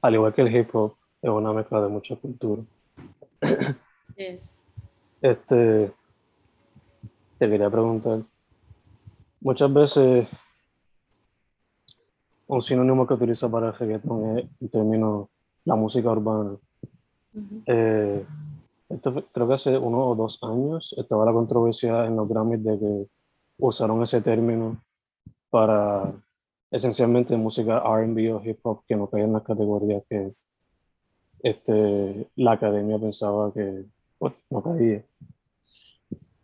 [0.00, 2.62] Al igual que el hip hop, es una mezcla de mucha cultura.
[5.20, 5.90] Este,
[7.38, 8.22] te quería preguntar,
[9.40, 10.28] muchas veces
[12.48, 15.30] un sinónimo que utiliza para el reggaetón es el término
[15.64, 16.56] la música urbana.
[17.66, 18.24] Eh,
[18.88, 22.78] esto creo que hace uno o dos años estaba la controversia en los Grammys de
[22.78, 23.06] que
[23.58, 24.82] usaron ese término
[25.50, 26.12] para
[26.70, 30.32] esencialmente música RB o hip hop que no caía en las categorías que
[31.42, 33.84] este, la academia pensaba que
[34.18, 35.04] pues, no caía.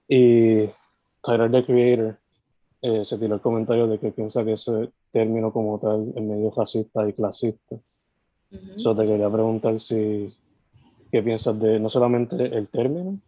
[0.07, 0.69] Y
[1.23, 2.19] Tyler, the Creator,
[2.83, 6.51] eh, se tiró el comentario de que piensa que ese término como tal es medio
[6.51, 7.77] racista y clasista.
[8.51, 10.33] Uh te quería preguntar si,
[11.11, 13.19] ¿qué piensas de no solamente el término,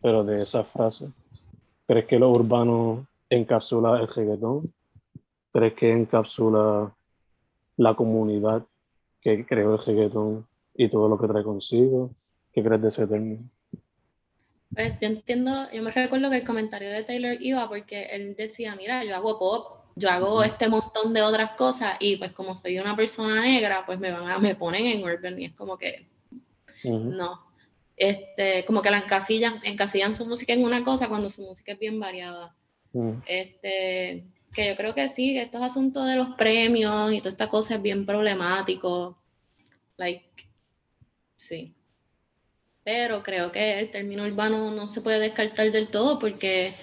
[0.00, 1.06] pero de esa frase?
[1.86, 4.72] ¿Crees que lo urbano encapsula el reggaetón?
[5.52, 6.94] ¿Crees que encapsula
[7.76, 8.64] la comunidad
[9.20, 12.10] que creó el reggaetón y todo lo que trae consigo.
[12.52, 13.42] ¿Qué crees de ese término?
[14.74, 18.76] Pues yo entiendo, yo me recuerdo que el comentario de Taylor iba porque él decía,
[18.76, 22.78] mira, yo hago pop, yo hago este montón de otras cosas y pues como soy
[22.78, 26.06] una persona negra, pues me van a, me ponen en urban y es como que
[26.84, 27.46] no.
[27.96, 31.78] Este, como que la encasillan, encasillan su música en una cosa cuando su música es
[31.78, 32.54] bien variada.
[33.26, 37.48] Este, que yo creo que sí, que estos asuntos de los premios y toda esta
[37.48, 39.18] cosa es bien problemático.
[39.96, 40.26] Like,
[41.36, 41.74] sí.
[42.84, 46.74] Pero creo que el término urbano no se puede descartar del todo porque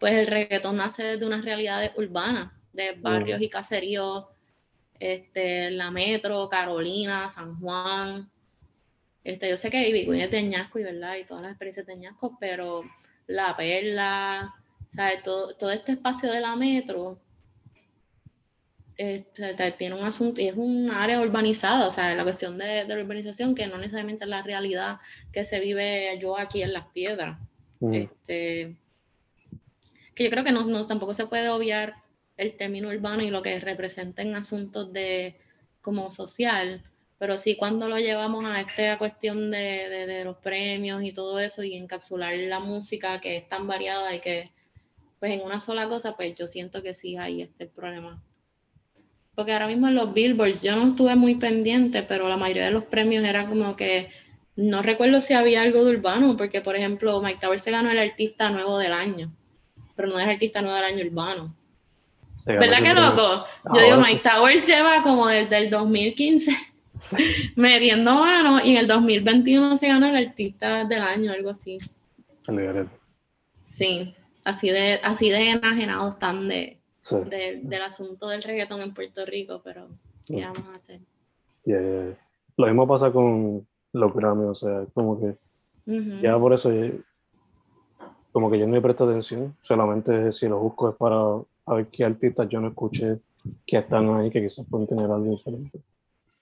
[0.00, 4.24] pues el reggaetón nace desde una realidad urbana, de barrios y caseríos,
[4.98, 8.30] este, la Metro, Carolina, San Juan.
[9.22, 11.96] Este, yo sé que Ivy es de Ñasco y verdad, y todas las experiencias de
[11.96, 12.82] Ñasco, pero
[13.26, 14.54] La Perla,
[14.94, 15.22] ¿sabes?
[15.22, 17.20] Todo, todo este espacio de la Metro
[18.96, 22.94] este, tiene un asunto y es un área urbanizada, o sea, la cuestión de, la
[22.94, 24.98] urbanización que no necesariamente es la realidad
[25.30, 27.38] que se vive yo aquí en las piedras.
[27.92, 28.76] Este,
[30.14, 31.94] que yo creo que no, tampoco se puede obviar
[32.36, 35.36] el término urbano y lo que representa en asuntos de
[35.82, 36.82] como social,
[37.18, 41.74] Pero sí, cuando lo llevamos a esta cuestión de, los premios y todo eso y
[41.74, 44.50] encapsular la música que es tan variada y que,
[45.18, 48.22] pues en una sola cosa, pues yo siento que sí, ahí está el problema.
[49.34, 52.70] Porque ahora mismo en los billboards yo no estuve muy pendiente, pero la mayoría de
[52.70, 54.10] los premios era como que
[54.56, 57.98] no recuerdo si había algo de urbano, porque por ejemplo Mike Tower se ganó el
[57.98, 59.32] artista nuevo del año,
[60.00, 61.54] pero no es artista nuevo del año urbano.
[62.46, 63.44] ¿Verdad que loco?
[63.74, 66.52] Yo digo, Mike Towers lleva como desde el 2015
[67.56, 71.78] metiendo mano y en el 2021 se gana el artista del año, algo así.
[73.66, 76.78] Sí, así de, así de enajenados están de,
[77.62, 79.88] del asunto del reggaetón en Puerto Rico, pero
[80.24, 81.00] ¿qué vamos a hacer?
[82.56, 85.36] Lo mismo pasa con los Grammy, o sea, como que
[86.22, 86.70] ya por eso
[88.32, 91.16] como que yo no le presto atención, solamente si lo busco es para
[91.76, 93.18] ver qué artistas yo no escuché
[93.66, 95.80] que están ahí, que quizás pueden tener algo diferente.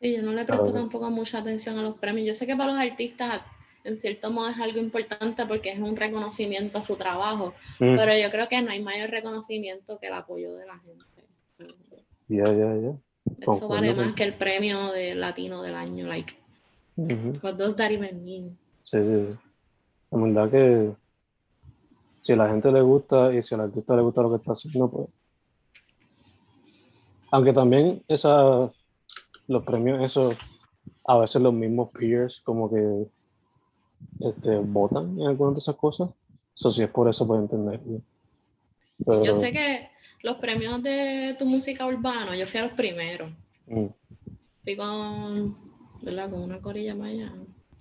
[0.01, 2.27] Sí, yo no le presto tampoco mucha atención a los premios.
[2.27, 3.43] Yo sé que para los artistas,
[3.85, 7.97] en cierto modo, es algo importante porque es un reconocimiento a su trabajo, mm.
[7.97, 11.05] pero yo creo que no hay mayor reconocimiento que el apoyo de la gente.
[12.29, 13.53] Ya, ya, ya.
[13.53, 16.35] Eso vale más que el premio de latino del año, like.
[16.97, 18.59] That even mean?
[18.85, 19.37] Sí, sí.
[20.11, 20.93] La verdad que
[22.29, 24.53] si a la gente le gusta y si al artista le gusta lo que está
[24.53, 25.09] haciendo, pues.
[27.31, 28.71] Aunque también esa
[29.47, 30.37] los premios, eso,
[31.07, 33.07] a veces los mismos peers como que
[34.21, 36.11] este, votan en algunas de esas cosas.
[36.55, 37.81] Eso sí es por eso puedo entender.
[38.99, 39.89] Yo sé que
[40.23, 43.33] los premios de tu música urbana, yo fui a los primeros.
[43.69, 43.87] Mm.
[44.65, 45.57] Fui con,
[46.03, 46.29] ¿verdad?
[46.29, 47.33] con una corilla maya.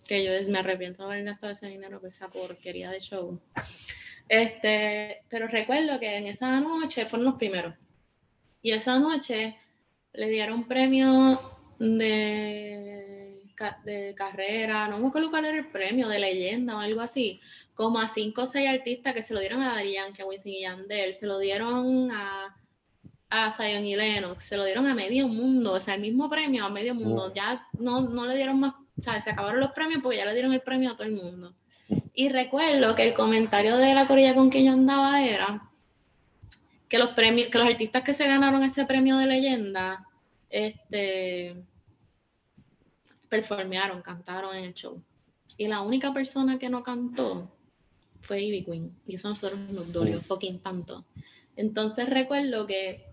[0.07, 3.41] Que yo me arrepiento de haber gastado ese dinero por esa porquería de show.
[4.29, 7.75] Este, pero recuerdo que en esa noche fueron los primeros.
[8.61, 9.57] Y esa noche
[10.13, 11.39] le dieron premio
[11.79, 13.41] de,
[13.83, 17.39] de carrera, no me acuerdo cuál era el premio, de leyenda o algo así,
[17.73, 20.53] como a cinco o seis artistas que se lo dieron a Daddy Yankee, a Wisin
[20.53, 22.55] y Yandel, se lo dieron a,
[23.29, 26.65] a Zion y Lennox, se lo dieron a medio mundo, o sea, el mismo premio
[26.65, 30.01] a medio mundo, ya no, no le dieron más, o sea, se acabaron los premios
[30.01, 31.53] porque ya le dieron el premio a todo el mundo.
[32.19, 35.69] Y recuerdo que el comentario de la corilla con que yo andaba era
[36.89, 40.03] que los premios, que los artistas que se ganaron ese premio de leyenda
[40.49, 41.55] este,
[43.29, 44.99] performearon, cantaron en el show.
[45.57, 47.51] Y la única persona que no cantó
[48.21, 48.97] fue Ivy Queen.
[49.05, 51.05] Y eso a nosotros nos dolió fucking tanto.
[51.55, 53.05] Entonces recuerdo que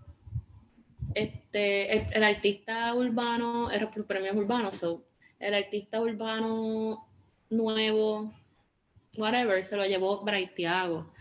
[1.13, 5.03] este, el, artista urbano, era por premios urbanos, so,
[5.37, 7.07] el artista urbano
[7.51, 8.33] nuevo,
[9.17, 11.11] whatever, se lo llevó Braithiago.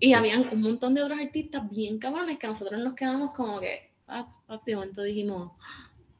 [0.00, 3.90] Y habían un montón de otros artistas bien cabrones que nosotros nos quedamos como que,
[4.06, 5.52] Paps, Paps, de momento dijimos,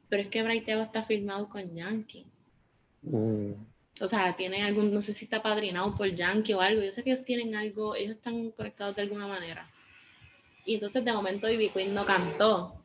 [0.09, 2.25] pero es que Braiteo está firmado con Yankee.
[3.03, 3.51] Mm.
[4.01, 6.81] O sea, tiene algún, no sé si está padrinado por Yankee o algo.
[6.81, 9.69] Yo sé que ellos tienen algo, ellos están conectados de alguna manera.
[10.65, 12.75] Y entonces de momento Ivy Queen no cantó.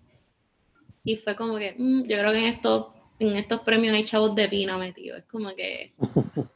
[1.05, 2.86] Y fue como que, mm, yo creo que en estos,
[3.18, 5.18] en estos premios hay chavos de pina metidos.
[5.18, 5.92] Es como que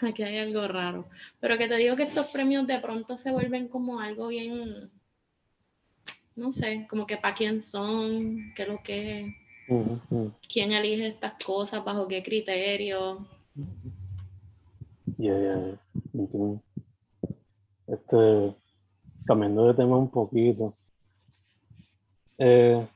[0.08, 1.06] aquí hay algo raro.
[1.40, 4.90] Pero que te digo que estos premios de pronto se vuelven como algo bien
[6.40, 9.34] no sé, como que para quién son, qué es lo que,
[10.52, 13.26] quién elige estas cosas, bajo qué criterio.
[15.18, 15.80] Ya, ya,
[17.86, 18.54] Este,
[19.26, 20.74] cambiando de tema un poquito.
[22.38, 22.86] Eh,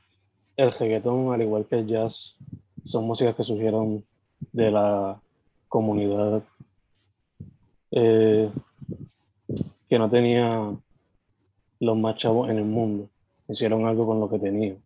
[0.57, 2.35] el reggaetón, al igual que el jazz,
[2.83, 4.03] son músicas que surgieron
[4.51, 5.21] de la
[5.67, 6.43] comunidad
[7.95, 8.51] eh,
[9.89, 10.75] que no tenía
[11.79, 13.09] los más chavos en el mundo
[13.47, 14.81] hicieron algo con lo que tenían.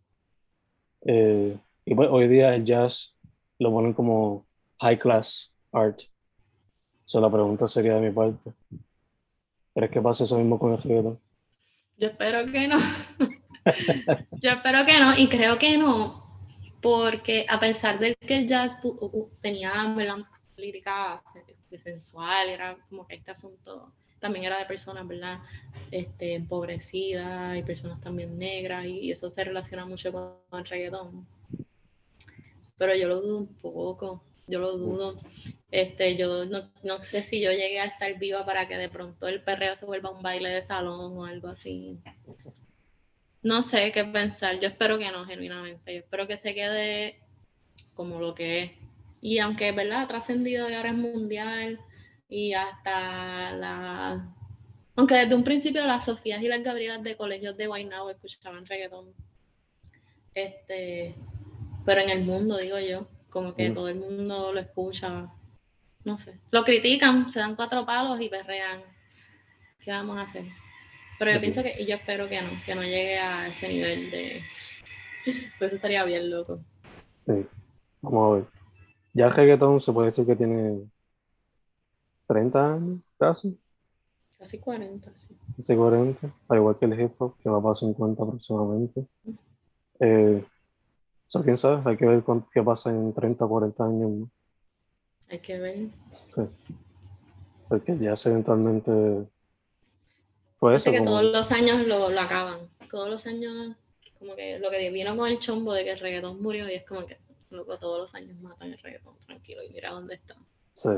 [1.01, 3.13] Eh, y pues hoy día el jazz
[3.57, 4.45] lo ponen como
[4.79, 6.01] high class art.
[7.05, 8.51] So, la pregunta sería de mi parte.
[9.73, 11.19] ¿Crees que pasa eso mismo con el reggaetón?
[11.97, 12.77] Yo espero que no.
[14.41, 16.23] Yo espero que no y creo que no,
[16.81, 18.77] porque a pesar de que el jazz
[19.41, 19.71] tenía
[21.69, 25.39] lírica sensual, era como que este asunto también era de personas, ¿verdad?
[25.91, 31.27] Este, empobrecidas y personas también negras y eso se relaciona mucho con, el reggaetón.
[32.77, 35.19] Pero yo lo dudo un poco, yo lo dudo.
[35.71, 39.27] Este, yo no, no, sé si yo llegué a estar viva para que de pronto
[39.27, 41.99] el perreo se vuelva un baile de salón o algo así.
[43.41, 45.93] No sé qué pensar, yo espero que no, genuinamente.
[45.93, 47.19] Yo espero que se quede
[47.93, 48.71] como lo que es.
[49.21, 50.03] Y aunque, ¿verdad?
[50.03, 51.79] Ha trascendido y ahora es mundial,
[52.29, 54.35] y hasta la...
[54.95, 59.13] Aunque desde un principio las Sofías y las Gabrielas de colegios de Guaynabo escuchaban reggaetón.
[60.35, 61.15] Este,
[61.85, 63.73] pero en el mundo, digo yo, como que Mm.
[63.73, 65.27] todo el mundo lo escucha,
[66.03, 68.81] no sé, lo critican, se dan cuatro palos y perrean.
[69.79, 70.45] ¿Qué vamos a hacer?
[71.17, 74.11] Pero yo pienso que, y yo espero que no, que no llegue a ese nivel
[74.11, 74.43] de...
[75.25, 76.59] Pues eso estaría bien loco.
[77.25, 77.45] Sí.
[78.01, 78.58] Vamos a ver.
[79.13, 80.81] Ya el reggaetón se puede decir que tiene
[82.27, 83.57] 30 años, casi,
[84.37, 85.35] Casi 40, sí.
[85.57, 89.05] casi 40, al igual que el hip hop, que va para 50 aproximadamente.
[89.99, 93.83] Eh, o sea, quién sabe, hay que ver cuán- qué pasa en 30 o 40
[93.85, 94.29] años, ¿no?
[95.29, 95.89] Hay que ver.
[96.33, 96.41] Sí.
[97.67, 102.59] Porque ya se eventualmente sé eso, que como- todos los años lo, lo acaban.
[102.89, 103.75] Todos los años,
[104.19, 106.85] como que lo que vino con el chombo de que el reggaetón murió y es
[106.85, 107.17] como que,
[107.49, 110.35] loco, todos los años matan el reggaetón, tranquilo, y mira dónde está.
[110.73, 110.89] Sí.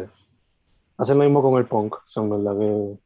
[0.98, 2.98] Hacen lo mismo con el punk, son verdad que.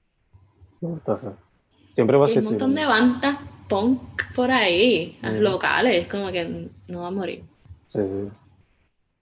[1.93, 3.37] Siempre va a Y hay un montón de bandas
[3.69, 4.01] punk
[4.35, 5.35] por ahí, Ujú.
[5.35, 7.43] locales, como que no va a morir.
[7.85, 8.29] Sí, sí.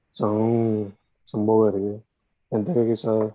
[0.10, 2.02] Son, son boberías.
[2.50, 3.34] Gente que quizás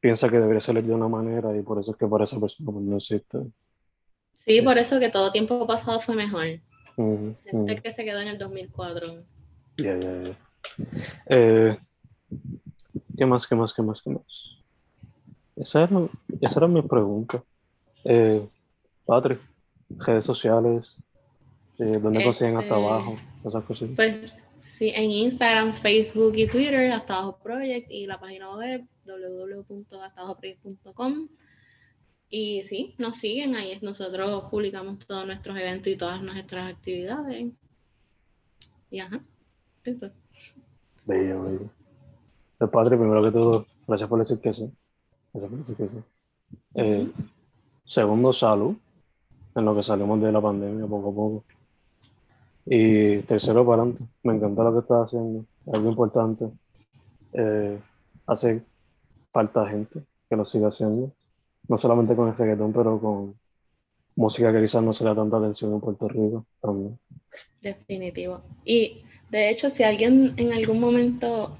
[0.00, 2.72] piensa que debería ser de una manera y por eso es que para esa persona
[2.72, 3.38] pues, no existe.
[4.44, 6.46] Sí, por eso que todo tiempo pasado fue mejor.
[7.44, 9.24] Gente que se quedó en el 2004.
[9.76, 10.36] Ya, ya, ya.
[11.26, 11.78] Eh,
[13.16, 14.24] ¿qué más, qué más, qué más, qué más?
[15.56, 16.08] Esa era,
[16.40, 17.42] esa era mi pregunta.
[18.04, 18.46] Eh,
[19.04, 19.40] Patrick,
[19.98, 20.96] redes sociales,
[21.78, 23.16] eh, ¿dónde consiguen hasta Este- abajo?
[23.44, 23.88] Esas cosas.
[23.96, 24.32] Pues
[24.68, 31.28] sí, en Instagram, Facebook y Twitter, hasta abajo project y la página web www.hastaabajoproject.com.
[32.30, 33.78] Y sí, nos siguen ahí.
[33.82, 37.50] Nosotros publicamos todos nuestros eventos y todas nuestras actividades.
[38.90, 39.20] Y ajá,
[39.84, 41.70] Bello, bello.
[42.58, 44.72] Pues, Patrick, primero que todo, gracias por decir que sí.
[45.32, 45.98] Gracias por decir que sí.
[46.74, 47.12] Eh,
[47.84, 48.76] segundo, salud,
[49.54, 51.44] en lo que salimos de la pandemia poco a poco.
[52.66, 54.04] Y tercero, para adelante.
[54.22, 55.44] Me encanta lo que estás haciendo.
[55.72, 56.48] Algo importante.
[57.32, 57.78] Eh,
[58.26, 58.62] hace
[59.32, 61.10] falta gente que lo siga haciendo.
[61.68, 63.34] No solamente con el reggaetón, pero con
[64.14, 66.98] música que quizás no se le da tanta atención en Puerto Rico también.
[67.60, 68.42] Definitivo.
[68.64, 69.02] Y
[69.32, 71.56] de hecho, si alguien en algún momento,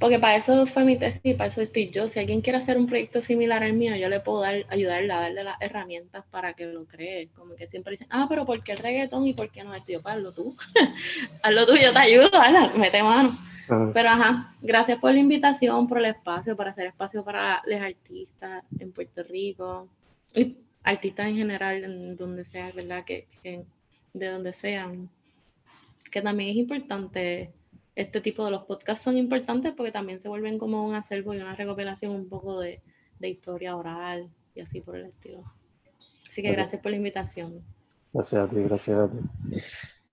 [0.00, 2.76] porque para eso fue mi tesis y para eso estoy yo, si alguien quiere hacer
[2.76, 6.54] un proyecto similar al mío, yo le puedo dar, ayudarle a darle las herramientas para
[6.54, 7.28] que lo cree.
[7.28, 9.92] Como que siempre dicen, ah, pero ¿por qué el reggaetón y por qué no esto?
[9.92, 10.56] Yo, pues hazlo tú.
[11.42, 13.38] hazlo tú, yo te ayudo, hazla, mete mano.
[13.94, 18.64] Pero ajá, gracias por la invitación, por el espacio, para hacer espacio para los artistas
[18.80, 19.88] en Puerto Rico
[20.34, 23.04] y artistas en general, en donde sea, ¿verdad?
[23.04, 23.64] Que, que
[24.12, 25.08] de donde sean.
[26.16, 27.52] Que también es importante,
[27.94, 31.36] este tipo de los podcasts son importantes porque también se vuelven como un acervo y
[31.36, 32.80] una recopilación un poco de,
[33.18, 35.44] de historia oral y así por el estilo.
[36.26, 37.62] Así que gracias por la invitación.
[38.14, 39.18] Gracias a ti, gracias a ti.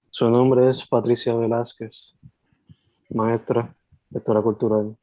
[0.10, 2.16] Su nombre es Patricia Velázquez,
[3.10, 3.74] maestra,
[4.10, 4.98] lectora cultural,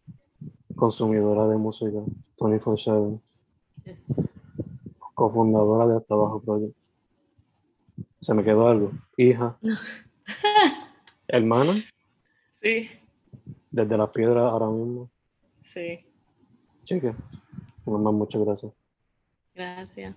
[0.77, 2.01] consumidora de música
[2.37, 3.19] 24/7,
[3.87, 4.05] Yes.
[5.15, 6.77] cofundadora de Hasta Abajo Project.
[8.21, 8.93] Se me quedó algo.
[9.17, 9.59] Hija,
[11.33, 11.85] hermana,
[12.63, 12.91] Sí,
[13.71, 15.11] desde las piedras ahora mismo.
[15.73, 16.05] sí,
[16.85, 17.15] Chica,
[17.87, 18.73] mamá, muchas gracias.
[19.55, 20.15] gracias.